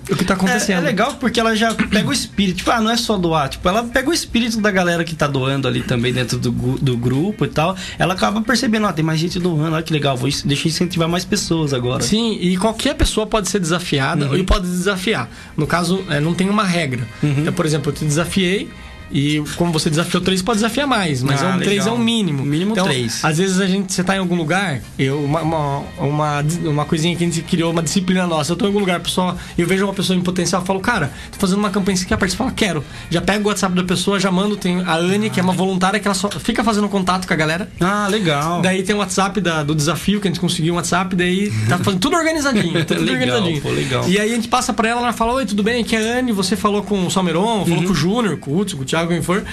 O 0.10 0.16
que 0.16 0.24
tá 0.26 0.34
É, 0.34 0.38
acontecendo. 0.38 0.78
é 0.78 0.82
legal 0.82 1.16
porque 1.16 1.40
ela 1.40 1.56
já 1.56 1.74
pega 1.74 2.08
o 2.10 2.14
espírito. 2.14 2.58
Tipo, 2.58 2.72
ah, 2.72 2.82
não 2.82 2.92
é 2.92 2.98
só 2.98 3.18
doar. 3.18 3.50
Tipo, 3.50 3.68
ela 3.68 3.84
pega 3.84 4.10
o 4.10 4.14
espírito 4.14 4.60
da 4.62 4.70
galera 4.72 5.04
que 5.04 5.16
tá 5.16 5.28
doando 5.28 5.68
ali 5.68 5.82
também 5.82 6.14
dentro 6.14 6.38
do, 6.38 6.52
do 6.52 6.98
grupo 6.98 7.46
e 7.46 7.48
tal. 7.48 7.76
Ela 7.98 8.14
acaba 8.14 8.42
percebendo, 8.42 8.86
ó, 8.88 8.92
tem 8.92 9.04
mais 9.04 9.20
gente 9.20 9.40
doando, 9.40 9.74
olha 9.76 9.84
que 9.84 9.92
legal, 9.94 10.16
vou, 10.16 10.30
deixa 10.46 10.68
eu 10.68 10.70
incentivar 10.70 11.08
mais 11.10 11.26
pessoas 11.26 11.74
agora. 11.74 12.04
Sim, 12.04 12.38
e 12.42 12.58
qualquer 12.58 12.96
pessoa 12.96 13.26
pode 13.26 13.50
ser 13.50 13.60
desafiada 13.60 14.26
Uhum. 14.28 14.36
e 14.38 14.44
pode 14.44 14.68
desafiar. 14.68 15.30
No 15.58 15.66
caso, 15.68 16.04
é, 16.10 16.20
não 16.20 16.34
tem 16.34 16.50
uma 16.50 16.64
regra. 16.64 17.08
Uhum. 17.24 17.36
Então, 17.40 17.54
por 17.54 17.66
exemplo, 17.66 17.92
eu 17.92 17.96
te 17.96 18.06
desafiei. 18.06 18.70
E 19.12 19.42
como 19.56 19.72
você 19.72 19.90
desafiou 19.90 20.22
três, 20.22 20.42
pode 20.42 20.58
desafiar 20.58 20.88
mais, 20.88 21.22
mas 21.22 21.42
Ah, 21.44 21.52
é 21.52 21.56
um 21.56 21.58
três 21.60 21.82
é 21.82 21.84
legal. 21.86 21.96
um 21.96 21.98
mínimo. 22.04 22.44
Mínimo 22.44 22.72
então, 22.72 22.86
três. 22.86 23.24
Às 23.24 23.38
vezes 23.38 23.60
a 23.60 23.68
gente, 23.68 23.94
você 23.94 24.04
tá 24.04 24.16
em 24.16 24.20
algum 24.20 24.36
lugar, 24.36 24.82
eu, 24.98 25.20
uma, 25.24 25.42
uma, 25.42 25.84
uma, 26.00 26.46
uma 26.66 26.86
coisinha 26.86 27.16
que 27.16 27.24
a 27.24 27.28
gente 27.28 27.42
criou, 27.42 27.72
uma 27.72 27.84
disciplina 27.84 28.26
nossa. 28.28 28.52
Eu 28.52 28.56
tô 28.56 28.66
em 28.66 28.68
algum 28.70 28.80
lugar, 28.80 28.98
a 28.98 29.00
pessoa, 29.00 29.38
eu 29.58 29.68
vejo 29.68 29.86
uma 29.86 29.94
pessoa 29.94 30.18
em 30.18 30.22
potencial, 30.22 30.62
eu 30.62 30.66
falo, 30.66 30.80
cara, 30.80 31.12
tô 31.32 31.38
fazendo 31.40 31.60
uma 31.60 31.70
campanha, 31.70 31.96
você 31.98 32.06
quer 32.06 32.18
participar? 32.18 32.52
Quero. 32.52 32.84
Já 33.10 33.22
pego 33.22 33.46
o 33.46 33.48
WhatsApp 33.50 33.76
da 33.76 33.84
pessoa, 33.84 34.20
já 34.20 34.32
mando, 34.32 34.58
tem 34.58 34.82
a 34.82 34.96
Anne, 34.96 35.30
que 35.30 35.40
é 35.40 35.44
uma 35.44 35.54
voluntária, 35.54 36.00
que 36.00 36.08
ela 36.08 36.16
só 36.16 36.30
fica 36.30 36.64
fazendo 36.64 36.90
contato 36.90 37.28
com 37.28 37.34
a 37.34 37.38
galera. 37.38 37.70
Ah, 37.80 38.08
legal. 38.10 38.62
Daí 38.62 38.84
tem 38.84 38.96
o 38.96 39.00
WhatsApp 39.00 39.40
da- 39.40 39.64
do 39.64 39.76
desafio, 39.76 40.20
que 40.20 40.28
a 40.28 40.32
gente 40.32 40.40
conseguiu 40.40 40.74
um 40.74 40.78
WhatsApp, 40.78 41.16
daí 41.16 41.52
tá 41.70 41.78
fazendo 41.78 42.00
tudo 42.00 42.16
organizadinho. 42.16 42.84
Tudo 42.86 43.02
Legal, 43.02 43.16
organizadinho. 43.38 43.62
pô, 43.62 43.70
legal. 43.70 44.08
E 44.10 44.20
aí 44.20 44.32
a 44.32 44.36
gente 44.36 44.48
passa 44.48 44.74
pra 44.74 44.88
ela, 44.90 45.02
ela 45.02 45.14
fala: 45.14 45.34
Oi, 45.34 45.46
tudo 45.46 45.64
bem? 45.64 45.82
Aqui 45.82 45.96
é 45.96 46.00
a 46.16 46.20
Anne, 46.20 46.32
você 46.32 46.56
falou 46.56 46.84
com 46.84 47.06
o 47.06 47.12
Salmeron, 47.12 47.64
falou 47.66 47.80
Uhum. 47.80 47.86
com 47.86 47.92
o 47.92 47.96
Júnior, 47.96 48.38
com 48.38 48.52
o 48.52 48.60
Hudson, 48.60 48.78
com 48.78 48.84
o 48.84 48.86
Thiago, 48.86 48.95
quem 49.08 49.22
for. 49.22 49.44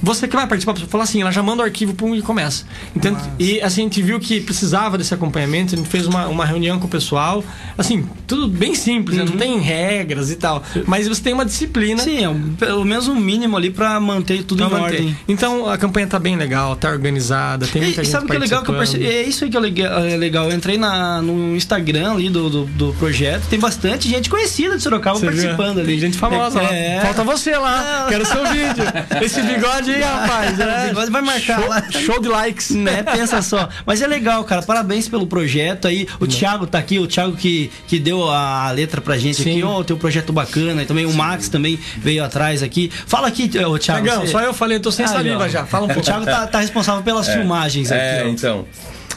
Você 0.00 0.28
que 0.28 0.36
vai 0.36 0.46
participar, 0.46 0.76
você 0.78 0.86
fala 0.86 1.02
assim, 1.02 1.20
ela 1.22 1.32
já 1.32 1.42
manda 1.42 1.60
o 1.62 1.64
arquivo 1.64 1.92
pum, 1.92 2.14
e 2.14 2.22
começa. 2.22 2.64
Então, 2.94 3.16
e 3.38 3.60
assim, 3.60 3.80
a 3.80 3.84
gente 3.84 4.00
viu 4.00 4.20
que 4.20 4.40
precisava 4.40 4.96
desse 4.96 5.12
acompanhamento, 5.12 5.74
a 5.74 5.76
gente 5.78 5.88
fez 5.88 6.06
uma, 6.06 6.26
uma 6.28 6.44
reunião 6.44 6.78
com 6.78 6.86
o 6.86 6.88
pessoal. 6.88 7.42
Assim, 7.76 8.06
tudo 8.26 8.46
bem 8.46 8.74
simples, 8.76 9.18
né? 9.18 9.24
não 9.24 9.36
tem 9.36 9.58
regras 9.58 10.30
e 10.30 10.36
tal. 10.36 10.62
Mas 10.86 11.08
você 11.08 11.20
tem 11.20 11.32
uma 11.32 11.44
disciplina. 11.44 12.00
Sim, 12.00 12.22
é 12.22 12.28
um- 12.28 12.54
pelo 12.54 12.84
menos 12.84 13.08
um 13.08 13.14
mínimo 13.16 13.56
ali 13.56 13.70
pra 13.70 13.98
manter 13.98 14.44
tudo 14.44 14.58
pra 14.68 14.78
em 14.78 14.80
manter. 14.82 14.94
ordem. 14.96 15.16
Então 15.26 15.68
a 15.68 15.76
campanha 15.76 16.06
tá 16.06 16.18
bem 16.18 16.36
legal, 16.36 16.76
tá 16.76 16.90
organizada, 16.90 17.66
tem 17.66 17.82
muita 17.82 18.00
E, 18.00 18.04
gente 18.04 18.12
sabe 18.12 18.26
que 18.28 18.36
é 18.36 18.38
legal 18.38 18.62
que 18.62 18.70
eu 18.70 18.76
percebi? 18.76 19.04
É 19.04 19.22
isso 19.22 19.42
aí 19.44 19.50
que 19.50 19.56
é 19.56 19.60
legal. 19.60 20.04
É 20.04 20.16
legal. 20.16 20.48
Eu 20.48 20.56
entrei 20.56 20.78
na, 20.78 21.20
no 21.20 21.56
Instagram 21.56 22.12
ali 22.12 22.30
do, 22.30 22.48
do, 22.48 22.64
do 22.66 22.92
projeto. 23.00 23.48
Tem 23.48 23.58
bastante 23.58 24.08
gente 24.08 24.30
conhecida 24.30 24.76
de 24.76 24.82
Sorocaba 24.82 25.18
Você 25.18 25.26
participando 25.26 25.74
viu? 25.74 25.82
ali. 25.82 25.92
Tem 25.92 25.98
gente 25.98 26.16
famosa 26.18 26.62
lá. 26.62 26.72
É. 26.72 27.00
Falta 27.00 27.24
você 27.24 27.56
lá. 27.56 28.06
Quero 28.08 28.24
seu 28.24 28.46
vídeo. 28.46 28.84
Esse 29.22 29.42
bigode 29.42 29.90
aí, 29.92 30.00
rapaz. 30.02 30.58
É, 30.60 30.84
o 30.84 30.88
bigode 30.88 31.10
vai 31.10 31.22
marcar 31.22 31.60
show, 31.60 31.68
lá. 31.68 31.82
show 31.90 32.20
de 32.20 32.28
likes. 32.28 32.70
Né? 32.70 33.02
Pensa 33.02 33.42
só. 33.42 33.68
Mas 33.86 34.00
é 34.02 34.06
legal, 34.06 34.42
cara. 34.44 34.62
Parabéns 34.62 35.08
pelo 35.08 35.26
projeto 35.26 35.88
aí. 35.88 36.06
O 36.20 36.26
Thiago 36.26 36.66
tá 36.66 36.78
aqui, 36.78 36.98
o 36.98 37.06
Thiago 37.06 37.36
que, 37.36 37.70
que 37.86 37.98
deu 37.98 38.28
a 38.30 38.70
letra 38.70 39.00
pra 39.00 39.16
gente 39.18 39.42
Sim. 39.42 39.50
aqui. 39.50 39.62
Ó, 39.62 39.82
teu 39.84 39.96
projeto 39.96 40.32
bacana. 40.32 40.82
E 40.82 40.86
também 40.86 41.06
o 41.06 41.12
Max 41.12 41.48
também 41.48 41.78
veio 41.98 42.24
atrás 42.24 42.62
aqui. 42.62 42.90
Fala 43.06 43.28
aqui, 43.28 43.44
ô, 43.44 43.78
Thiago. 43.78 43.78
Tiagão, 43.78 44.20
você- 44.20 44.32
só 44.32 44.40
eu 44.40 44.52
falei, 44.54 44.76
eu 44.78 44.82
tô 44.82 44.90
sem 44.92 45.04
Ah, 45.04 45.08
saliva 45.08 45.38
não. 45.40 45.48
já. 45.48 45.64
Fala 45.66 45.84
um 45.86 45.90
O 45.90 45.94
pouco. 45.94 46.04
Thiago 46.04 46.24
tá, 46.24 46.46
tá 46.46 46.60
responsável 46.60 47.02
pelas 47.02 47.28
filmagens 47.28 47.90
aqui. 47.90 48.00
É, 48.00 48.22
ó. 48.24 48.28
então. 48.28 48.64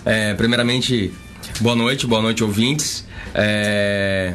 é, 0.06 0.34
primeiramente, 0.34 1.12
boa 1.60 1.76
noite, 1.76 2.06
boa 2.08 2.22
noite, 2.22 2.44
ouvintes. 2.44 3.06
É, 3.34 4.34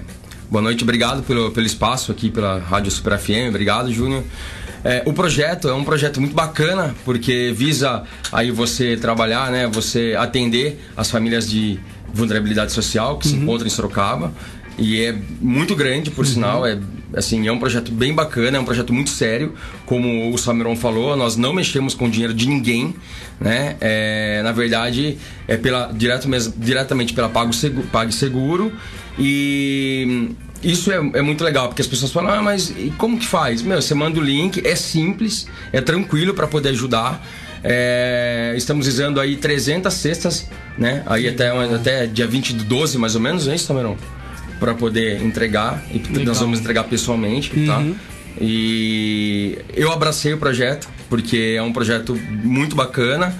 boa 0.50 0.62
noite, 0.62 0.82
obrigado 0.82 1.22
pelo, 1.22 1.50
pelo 1.50 1.66
espaço 1.66 2.10
aqui 2.12 2.30
pela 2.30 2.58
Rádio 2.58 2.90
Super 2.90 3.18
FM, 3.18 3.48
obrigado, 3.48 3.92
Júnior. 3.92 4.22
É, 4.86 5.02
o 5.04 5.12
projeto 5.12 5.68
é 5.68 5.74
um 5.74 5.82
projeto 5.82 6.20
muito 6.20 6.32
bacana 6.32 6.94
porque 7.04 7.52
visa 7.52 8.04
aí 8.30 8.52
você 8.52 8.96
trabalhar, 8.96 9.50
né, 9.50 9.66
você 9.66 10.14
atender 10.16 10.80
as 10.96 11.10
famílias 11.10 11.50
de 11.50 11.80
vulnerabilidade 12.14 12.70
social 12.70 13.18
que 13.18 13.26
se 13.26 13.34
encontram 13.34 13.66
em 13.66 13.70
Sorocaba. 13.70 14.32
E 14.78 15.00
é 15.00 15.16
muito 15.40 15.74
grande, 15.74 16.10
por 16.12 16.24
sinal, 16.24 16.64
é 16.64 16.78
assim, 17.14 17.48
é 17.48 17.50
um 17.50 17.58
projeto 17.58 17.90
bem 17.90 18.14
bacana, 18.14 18.58
é 18.58 18.60
um 18.60 18.64
projeto 18.64 18.92
muito 18.92 19.10
sério, 19.10 19.54
como 19.86 20.32
o 20.32 20.38
Samiron 20.38 20.76
falou, 20.76 21.16
nós 21.16 21.36
não 21.36 21.52
mexemos 21.52 21.92
com 21.92 22.08
dinheiro 22.08 22.34
de 22.34 22.46
ninguém, 22.46 22.94
né? 23.40 23.76
É, 23.80 24.40
na 24.44 24.52
verdade, 24.52 25.18
é 25.48 25.56
pela 25.56 25.90
direto 25.92 26.28
mesmo, 26.28 26.54
diretamente 26.56 27.12
pela 27.12 27.28
Pago 27.28 27.52
Seguro, 27.52 27.88
PagSeguro 27.88 28.72
e 29.18 30.30
isso 30.62 30.90
é, 30.90 30.96
é 30.96 31.22
muito 31.22 31.42
legal, 31.44 31.68
porque 31.68 31.82
as 31.82 31.88
pessoas 31.88 32.12
falam, 32.12 32.32
ah, 32.32 32.42
mas 32.42 32.70
e 32.70 32.92
como 32.96 33.18
que 33.18 33.26
faz? 33.26 33.62
Meu, 33.62 33.80
você 33.80 33.94
manda 33.94 34.18
o 34.18 34.22
link, 34.22 34.66
é 34.66 34.74
simples, 34.74 35.46
é 35.72 35.80
tranquilo 35.80 36.34
para 36.34 36.46
poder 36.46 36.70
ajudar. 36.70 37.24
É, 37.62 38.54
estamos 38.56 38.86
usando 38.86 39.20
aí 39.20 39.36
300 39.36 39.92
cestas, 39.92 40.48
né? 40.78 41.02
Aí 41.06 41.28
até, 41.28 41.48
até 41.48 42.06
dia 42.06 42.26
20 42.26 42.54
de 42.54 42.64
12, 42.64 42.98
mais 42.98 43.14
ou 43.14 43.20
menos, 43.20 43.48
é 43.48 43.54
isso, 43.54 43.66
Tamerão? 43.66 43.96
Para 44.60 44.74
poder 44.74 45.22
entregar. 45.22 45.82
E 45.90 45.98
nós 46.20 46.38
vamos 46.38 46.60
entregar 46.60 46.84
pessoalmente, 46.84 47.50
tá? 47.66 47.82
E 48.40 49.58
eu 49.74 49.90
abracei 49.90 50.32
o 50.34 50.38
projeto, 50.38 50.88
porque 51.08 51.54
é 51.56 51.62
um 51.62 51.72
projeto 51.72 52.14
muito 52.14 52.76
bacana. 52.76 53.34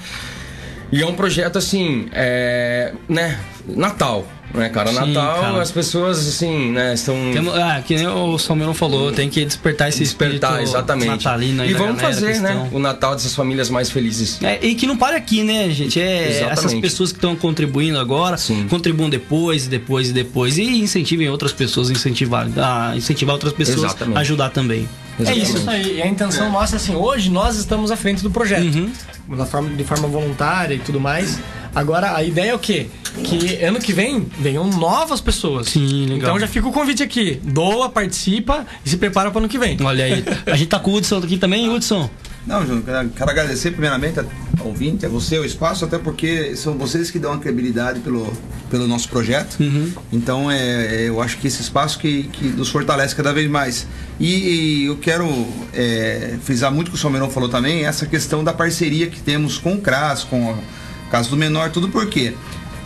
E 0.90 1.02
é 1.02 1.06
um 1.06 1.14
projeto 1.14 1.58
assim, 1.58 2.08
é, 2.12 2.92
né? 3.08 3.38
Natal, 3.68 4.26
né, 4.56 4.68
cara? 4.68 4.88
Sim, 4.90 5.12
Natal, 5.12 5.40
cara. 5.40 5.62
as 5.62 5.70
pessoas 5.70 6.18
assim, 6.26 6.72
né, 6.72 6.94
estão 6.94 7.14
Temos- 7.32 7.54
ah, 7.54 7.82
que 7.86 7.94
nem 7.96 8.06
o 8.06 8.38
Salmeiro 8.38 8.72
falou, 8.74 9.12
tem 9.12 9.28
que 9.28 9.44
despertar 9.44 9.88
esse 9.88 10.00
despertar, 10.00 10.50
espírito 10.52 10.70
exatamente. 10.70 11.08
natalino 11.08 11.62
aí 11.62 11.70
e 11.70 11.74
vamos 11.74 11.96
galera, 12.00 12.14
fazer, 12.14 12.40
né, 12.40 12.68
o 12.72 12.78
Natal 12.78 13.14
dessas 13.14 13.34
famílias 13.34 13.68
mais 13.70 13.90
felizes. 13.90 14.42
É, 14.42 14.58
e 14.64 14.74
que 14.74 14.86
não 14.86 14.96
pare 14.96 15.16
aqui, 15.16 15.42
né, 15.42 15.70
gente? 15.70 16.00
É 16.00 16.28
Exatamente. 16.30 16.52
essas 16.58 16.74
pessoas 16.74 17.12
que 17.12 17.18
estão 17.18 17.36
contribuindo 17.36 17.98
agora, 17.98 18.36
Sim. 18.36 18.66
contribuam 18.68 19.08
depois, 19.10 19.66
depois 19.66 20.10
e 20.10 20.12
depois. 20.12 20.58
E 20.58 20.62
incentivem 20.80 21.28
outras 21.28 21.52
pessoas 21.52 21.88
a 21.90 21.92
incentivar, 21.92 22.46
a 22.56 22.96
incentivar 22.96 23.34
outras 23.34 23.52
pessoas 23.52 23.84
Exatamente. 23.84 24.16
a 24.16 24.20
ajudar 24.20 24.50
também. 24.50 24.88
É 25.18 25.22
Exatamente. 25.22 25.48
isso. 25.48 25.56
Isso 25.58 25.70
aí. 25.70 25.96
E 25.98 26.02
a 26.02 26.06
intenção 26.06 26.50
nossa 26.50 26.76
é 26.76 26.78
assim, 26.78 26.94
hoje 26.94 27.30
nós 27.30 27.56
estamos 27.56 27.90
à 27.90 27.96
frente 27.96 28.22
do 28.22 28.30
projeto. 28.30 28.64
Uhum. 28.64 28.90
Forma, 29.46 29.70
de 29.70 29.82
forma 29.84 30.06
voluntária 30.06 30.74
e 30.74 30.78
tudo 30.78 31.00
mais. 31.00 31.38
Agora, 31.76 32.16
a 32.16 32.24
ideia 32.24 32.52
é 32.52 32.54
o 32.54 32.58
quê? 32.58 32.86
Que 33.22 33.62
ano 33.62 33.78
que 33.78 33.92
vem 33.92 34.26
venham 34.40 34.66
novas 34.66 35.20
pessoas. 35.20 35.68
Sim, 35.68 36.06
legal. 36.06 36.16
Então 36.16 36.40
já 36.40 36.48
fica 36.48 36.66
o 36.66 36.72
convite 36.72 37.02
aqui. 37.02 37.38
Doa, 37.44 37.90
participa 37.90 38.64
e 38.82 38.88
se 38.88 38.96
prepara 38.96 39.30
para 39.30 39.36
o 39.36 39.40
ano 39.40 39.48
que 39.48 39.58
vem. 39.58 39.76
Olha 39.82 40.06
aí. 40.06 40.24
A 40.50 40.56
gente 40.56 40.68
tá 40.68 40.78
com 40.80 40.90
o 40.90 40.94
Hudson 40.94 41.18
aqui 41.18 41.36
também, 41.36 41.68
Hudson. 41.68 42.08
Não, 42.46 42.64
Júnior, 42.64 42.82
quero, 42.82 43.08
quero 43.10 43.30
agradecer 43.30 43.72
primeiramente 43.72 44.20
ao 44.20 44.26
ouvinte, 44.64 45.04
a 45.04 45.08
você, 45.08 45.38
o 45.38 45.44
espaço, 45.44 45.84
até 45.84 45.98
porque 45.98 46.56
são 46.56 46.78
vocês 46.78 47.10
que 47.10 47.18
dão 47.18 47.34
a 47.34 47.38
credibilidade 47.38 48.00
pelo, 48.00 48.32
pelo 48.70 48.88
nosso 48.88 49.10
projeto. 49.10 49.58
Então, 50.10 50.50
é, 50.50 50.56
é, 50.56 51.08
eu 51.08 51.20
acho 51.20 51.36
que 51.36 51.46
esse 51.46 51.60
espaço 51.60 51.98
que, 51.98 52.22
que 52.22 52.46
nos 52.46 52.70
fortalece 52.70 53.14
cada 53.14 53.34
vez 53.34 53.50
mais. 53.50 53.86
E, 54.18 54.28
e 54.28 54.84
eu 54.86 54.96
quero 54.96 55.28
é, 55.74 56.38
frisar 56.42 56.72
muito 56.72 56.88
o 56.88 56.90
que 56.92 56.96
o 56.96 57.00
Somerão 57.00 57.28
falou 57.28 57.50
também, 57.50 57.84
essa 57.84 58.06
questão 58.06 58.42
da 58.42 58.54
parceria 58.54 59.08
que 59.08 59.20
temos 59.20 59.58
com 59.58 59.74
o 59.74 59.80
CRAS, 59.80 60.24
com 60.24 60.52
o 60.52 60.58
caso 61.10 61.30
do 61.30 61.36
menor, 61.36 61.70
tudo 61.70 61.88
porque 61.88 62.34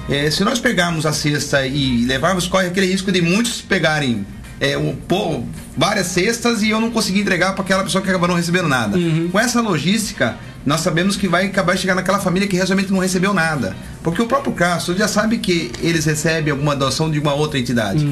é, 0.09 0.31
se 0.31 0.45
nós 0.45 0.59
pegarmos 0.59 1.07
a 1.07 1.13
cesta 1.13 1.67
e 1.67 2.05
levarmos, 2.05 2.47
corre 2.47 2.67
aquele 2.67 2.87
risco 2.87 3.13
de 3.13 3.21
muitos 3.21 3.61
pegarem 3.61 4.27
é, 4.61 4.77
pô, 5.09 5.43
várias 5.77 6.09
cestas 6.09 6.63
e 6.63 6.71
eu 6.71 6.81
não 6.81 6.91
conseguir 6.91 7.21
entregar 7.21 7.55
para 7.55 7.63
aquela 7.65 7.83
pessoa 7.83 8.03
que 8.03 8.09
acabou 8.11 8.29
não 8.29 8.35
recebendo 8.35 8.69
nada. 8.69 8.99
Com 9.31 9.41
essa 9.41 9.61
logística, 9.61 10.37
nós 10.67 10.81
sabemos 10.81 11.17
que 11.17 11.27
vai 11.27 11.47
acabar 11.47 11.77
chegando 11.79 11.97
naquela 11.97 12.19
família 12.19 12.47
que 12.47 12.57
realmente 12.57 12.93
não 12.93 12.99
recebeu 12.99 13.33
nada. 13.33 13.75
Porque 14.03 14.21
o 14.23 14.27
próprio 14.27 14.53
Castro 14.53 14.97
já 14.97 15.09
sabe 15.09 15.39
que 15.39 15.71
eles 15.81 16.05
recebem 16.05 16.51
alguma 16.53 16.77
doação 16.77 17.11
de 17.11 17.19
uma 17.19 17.35
outra 17.35 17.59
entidade. 17.59 18.07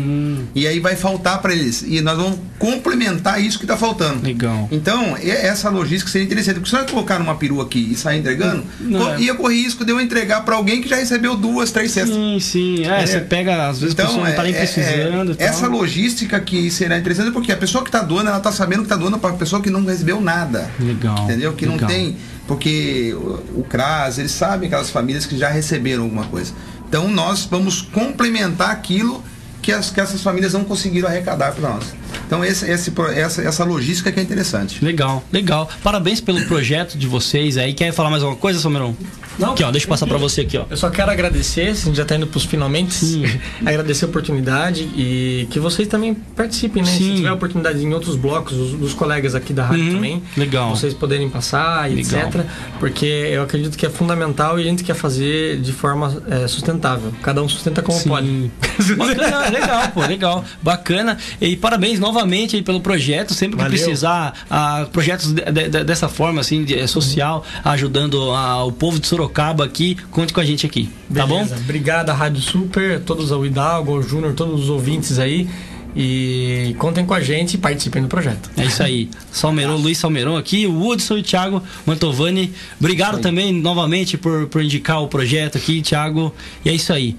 E 0.55 0.67
aí 0.67 0.81
vai 0.81 0.97
faltar 0.97 1.41
para 1.41 1.53
eles. 1.53 1.83
E 1.87 2.01
nós 2.01 2.17
vamos 2.17 2.39
complementar 2.59 3.41
isso 3.43 3.59
que 3.59 3.65
está 3.65 3.77
faltando. 3.77 4.23
Legal. 4.25 4.69
Então, 4.73 5.17
essa 5.17 5.69
logística 5.71 6.11
seria 6.11 6.27
interessante. 6.27 6.57
Porque 6.57 6.71
se 6.71 6.77
nós 6.77 6.91
colocar 6.91 7.19
numa 7.19 7.35
perua 7.35 7.65
aqui 7.65 7.89
e 7.93 7.95
sair 7.95 8.19
entregando, 8.19 8.65
Não 8.81 9.15
é. 9.15 9.21
ia 9.21 9.35
correr 9.35 9.59
risco 9.69 9.85
de 9.85 9.93
eu 9.93 10.01
entregar 10.01 10.45
para 10.45 10.57
alguém 10.57 10.81
que 10.81 10.89
já 10.89 10.97
recebeu 10.97 11.37
duas, 11.37 11.71
três 11.71 11.91
cestas. 11.93 12.15
Sim, 12.15 12.39
sim. 12.41 12.85
É, 12.87 13.07
você 13.07 13.21
pega, 13.21 13.69
às 13.69 13.81
vezes 13.81 13.99
a 13.99 14.03
pessoa 14.07 14.29
não 14.29 14.35
tá 14.35 14.43
nem 14.43 14.53
é- 14.53 14.57
é- 14.57 14.67
precisando. 14.67 15.35
tal. 15.37 15.47
essa 15.47 15.67
logística 15.67 16.41
que 16.41 16.71
será 16.71 16.97
interessante 16.99 17.31
porque 17.31 17.53
a 17.53 17.57
pessoa 17.57 17.83
que 17.83 17.89
está 17.89 18.01
doando, 18.03 18.29
ela 18.29 18.39
está 18.39 18.53
sabendo 18.53 18.79
que 18.81 18.85
está 18.87 18.97
doando 18.97 19.19
para 19.19 19.31
a 19.31 19.35
pessoa 19.35 19.61
que 19.61 19.71
não 19.71 19.85
recebeu 19.85 20.21
nada. 20.21 20.71
Legal. 20.81 21.25
Entendeu? 21.25 21.53
Que 21.53 21.67
legal. 21.67 21.81
não 21.81 21.87
tem. 21.89 22.17
Porque 22.47 23.13
o, 23.15 23.61
o 23.61 23.67
CRAS, 23.69 24.17
eles 24.19 24.31
sabem 24.31 24.69
aquelas 24.69 24.89
famílias 24.89 25.27
que 25.27 25.37
já 25.37 25.51
receberam 25.51 25.78
alguma 26.05 26.25
coisa. 26.25 26.53
Então 26.89 27.09
nós 27.09 27.45
vamos 27.45 27.83
complementar 27.83 28.71
aquilo 28.71 29.23
que, 29.61 29.73
as, 29.73 29.91
que 29.91 30.01
essas 30.01 30.23
famílias 30.23 30.53
não 30.53 30.65
conseguiram 30.65 31.09
arrecadar 31.09 31.53
para 31.53 31.71
nós. 31.71 31.95
Então 32.29 32.45
esse, 32.45 32.71
esse, 32.71 32.93
essa, 33.17 33.41
essa 33.41 33.65
logística 33.65 34.13
que 34.13 34.21
é 34.21 34.23
interessante. 34.23 34.85
Legal, 34.85 35.25
legal. 35.33 35.67
Parabéns 35.83 36.21
pelo 36.21 36.45
projeto 36.45 36.99
de 36.99 37.07
vocês 37.07 37.57
aí. 37.57 37.73
Quer 37.73 37.91
falar 37.91 38.11
mais 38.11 38.23
alguma 38.23 38.39
coisa, 38.39 38.61
Salmeirão? 38.61 38.95
Não, 39.39 39.53
Aqui, 39.53 39.63
ó, 39.63 39.71
deixa 39.71 39.87
eu 39.87 39.89
passar 39.89 40.07
pra 40.07 40.19
você 40.19 40.41
aqui, 40.43 40.59
ó. 40.59 40.65
Eu 40.69 40.77
só 40.77 40.91
quero 40.91 41.11
agradecer, 41.13 41.69
a 41.69 41.73
gente 41.73 41.97
já 41.97 42.05
tá 42.05 42.17
indo 42.17 42.27
pros 42.27 42.45
finalmente, 42.45 42.93
Sim. 42.93 43.23
agradecer 43.65 44.05
a 44.05 44.09
oportunidade 44.09 44.83
e 44.97 45.47
que 45.51 45.59
vocês 45.61 45.87
também 45.89 46.13
participem, 46.13 46.83
né? 46.83 46.91
Sim. 46.91 47.11
Se 47.11 47.17
tiver 47.17 47.31
oportunidade 47.33 47.79
em 47.83 47.95
outros 47.95 48.17
blocos, 48.17 48.57
dos, 48.57 48.73
dos 48.73 48.95
colegas 48.95 49.35
aqui 49.37 49.53
da 49.53 49.65
rádio 49.65 49.85
Uhum. 49.85 49.93
também, 49.95 50.23
Legal. 50.37 50.71
vocês 50.75 50.93
poderem 50.93 51.31
passar 51.31 51.89
e 51.91 51.95
Legal. 51.95 52.27
etc. 52.29 52.45
Porque 52.81 53.07
eu 53.07 53.43
acredito 53.43 53.79
que 53.79 53.87
é 53.87 53.91
fundamental 53.91 54.59
e 54.59 54.63
a 54.63 54.65
gente 54.67 54.83
quer 54.83 54.95
fazer 54.95 55.61
de 55.61 55.73
forma 55.73 56.21
é, 56.29 56.49
sustentável. 56.49 57.13
Cada 57.23 57.41
um 57.43 57.49
sustenta 57.49 57.81
como 57.81 57.97
Sim. 57.97 58.09
pode. 58.09 58.51
Bacana, 58.97 59.49
legal, 59.51 59.89
pô, 59.95 60.01
legal, 60.05 60.45
bacana. 60.63 61.17
E 61.41 61.57
parabéns 61.57 61.99
novamente 62.19 62.57
aí 62.57 62.63
pelo 62.63 62.81
projeto. 62.81 63.33
Sempre 63.33 63.57
que 63.57 63.63
Valeu. 63.63 63.79
precisar, 63.79 64.35
ah, 64.51 64.87
projetos 64.93 65.33
de- 65.33 65.69
de- 65.69 65.85
dessa 65.85 66.09
forma, 66.09 66.41
assim, 66.41 66.65
de- 66.65 66.75
eh, 66.79 66.87
social, 66.87 67.45
ajudando 67.65 68.33
ah, 68.33 68.65
o 68.65 68.73
povo 68.73 68.99
de 68.99 69.07
Sorocaba 69.07 69.65
aqui, 69.65 69.97
conte 70.11 70.33
com 70.33 70.41
a 70.41 70.45
gente 70.45 70.67
aqui, 70.67 70.91
tá 71.15 71.27
bom? 71.27 71.37
Beleza. 71.45 71.57
Obrigado 71.57 72.09
Rádio 72.13 72.41
Super, 72.43 73.01
todos 73.01 73.31
ao 73.31 73.45
Hidalgo, 73.47 73.95
ao 73.95 74.03
Júnior, 74.03 74.35
todos 74.35 74.65
os 74.65 74.69
ouvintes 74.71 75.19
aí. 75.19 75.49
E 75.97 76.77
contem 76.79 77.05
com 77.05 77.15
a 77.15 77.21
gente 77.21 77.55
e 77.55 77.59
participem 77.59 78.03
do 78.03 78.09
projeto. 78.09 78.51
É 78.57 78.65
isso 78.65 78.83
aí. 78.83 79.11
Salmeron, 79.33 79.77
Luiz 79.77 79.99
Salmeron 79.99 80.37
aqui, 80.37 80.67
o 80.67 80.87
Hudson 80.87 81.17
e 81.17 81.21
o 81.21 81.23
Thiago 81.23 81.63
Mantovani. 81.87 82.53
Obrigado 82.79 83.19
também 83.19 83.53
novamente 83.53 84.17
por, 84.17 84.47
por 84.47 84.63
indicar 84.63 85.03
o 85.03 85.09
projeto 85.09 85.59
aqui, 85.59 85.83
Thiago. 85.83 86.33
E 86.65 86.69
é 86.69 86.75
isso 86.75 86.93
aí. 86.93 87.17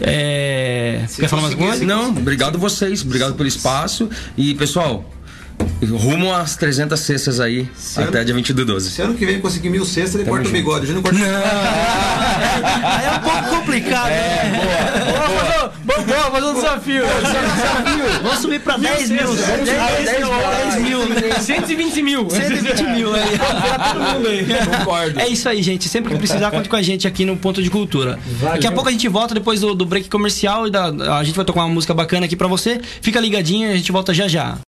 É... 0.00 1.04
Quer 1.16 1.28
falar 1.28 1.42
mais 1.42 1.54
alguma 1.54 1.70
coisa? 1.70 1.84
Não, 1.84 2.10
obrigado 2.10 2.58
vocês, 2.58 3.02
obrigado 3.02 3.34
pelo 3.34 3.48
espaço. 3.48 4.08
E, 4.36 4.54
pessoal, 4.54 5.04
rumo 5.84 6.32
às 6.34 6.56
300 6.56 6.98
cestas 6.98 7.40
aí, 7.40 7.68
Certo. 7.76 8.08
até 8.08 8.24
dia 8.24 8.34
22 8.34 8.66
do 8.66 8.72
12. 8.74 8.90
Se 8.90 9.02
ano 9.02 9.14
que 9.14 9.26
vem 9.26 9.40
conseguir 9.40 9.70
mil 9.70 9.84
cestas, 9.84 10.16
ele 10.16 10.24
corta 10.24 10.48
o 10.48 10.52
bigode. 10.52 10.84
O 10.84 10.86
Júnior 10.86 11.02
corta 11.02 11.18
Aí 12.84 13.06
é 13.06 13.12
um 13.12 13.20
pouco 13.20 13.56
complicado, 13.56 14.08
né? 14.08 15.12
Vamos 15.18 15.28
boa, 15.28 15.49
fazer 16.30 16.46
um 16.46 16.54
desafio. 16.54 17.02
Vamos 18.22 18.38
subir 18.38 18.60
pra 18.60 18.76
10 18.76 19.10
mil. 19.10 19.34
10 19.34 20.82
mil. 20.82 21.00
120 21.40 22.02
mil. 22.02 22.30
120 22.30 22.82
mil 22.84 23.14
aí. 23.14 23.38
todo 23.92 24.00
mundo 24.02 24.28
aí. 24.28 24.46
Concordo. 24.78 25.20
É 25.20 25.28
isso 25.28 25.48
aí, 25.48 25.62
gente. 25.62 25.88
Sempre 25.88 26.12
que 26.12 26.18
precisar, 26.18 26.50
conte 26.50 26.68
com 26.68 26.76
a 26.76 26.82
gente 26.82 27.06
aqui 27.06 27.24
no 27.24 27.36
Ponto 27.36 27.62
de 27.62 27.70
Cultura. 27.70 28.18
Daqui 28.40 28.66
a 28.66 28.72
pouco 28.72 28.88
a 28.88 28.92
gente 28.92 29.08
volta 29.08 29.34
depois 29.34 29.60
do, 29.60 29.74
do 29.74 29.84
break 29.84 30.08
comercial 30.08 30.66
e 30.66 30.70
da, 30.70 30.86
a 31.18 31.24
gente 31.24 31.36
vai 31.36 31.44
tocar 31.44 31.60
uma 31.60 31.68
música 31.68 31.94
bacana 31.94 32.26
aqui 32.26 32.36
pra 32.36 32.48
você. 32.48 32.80
Fica 33.00 33.20
ligadinho 33.20 33.68
e 33.68 33.72
a 33.72 33.76
gente 33.76 33.92
volta 33.92 34.12
já 34.14 34.28
já. 34.28 34.58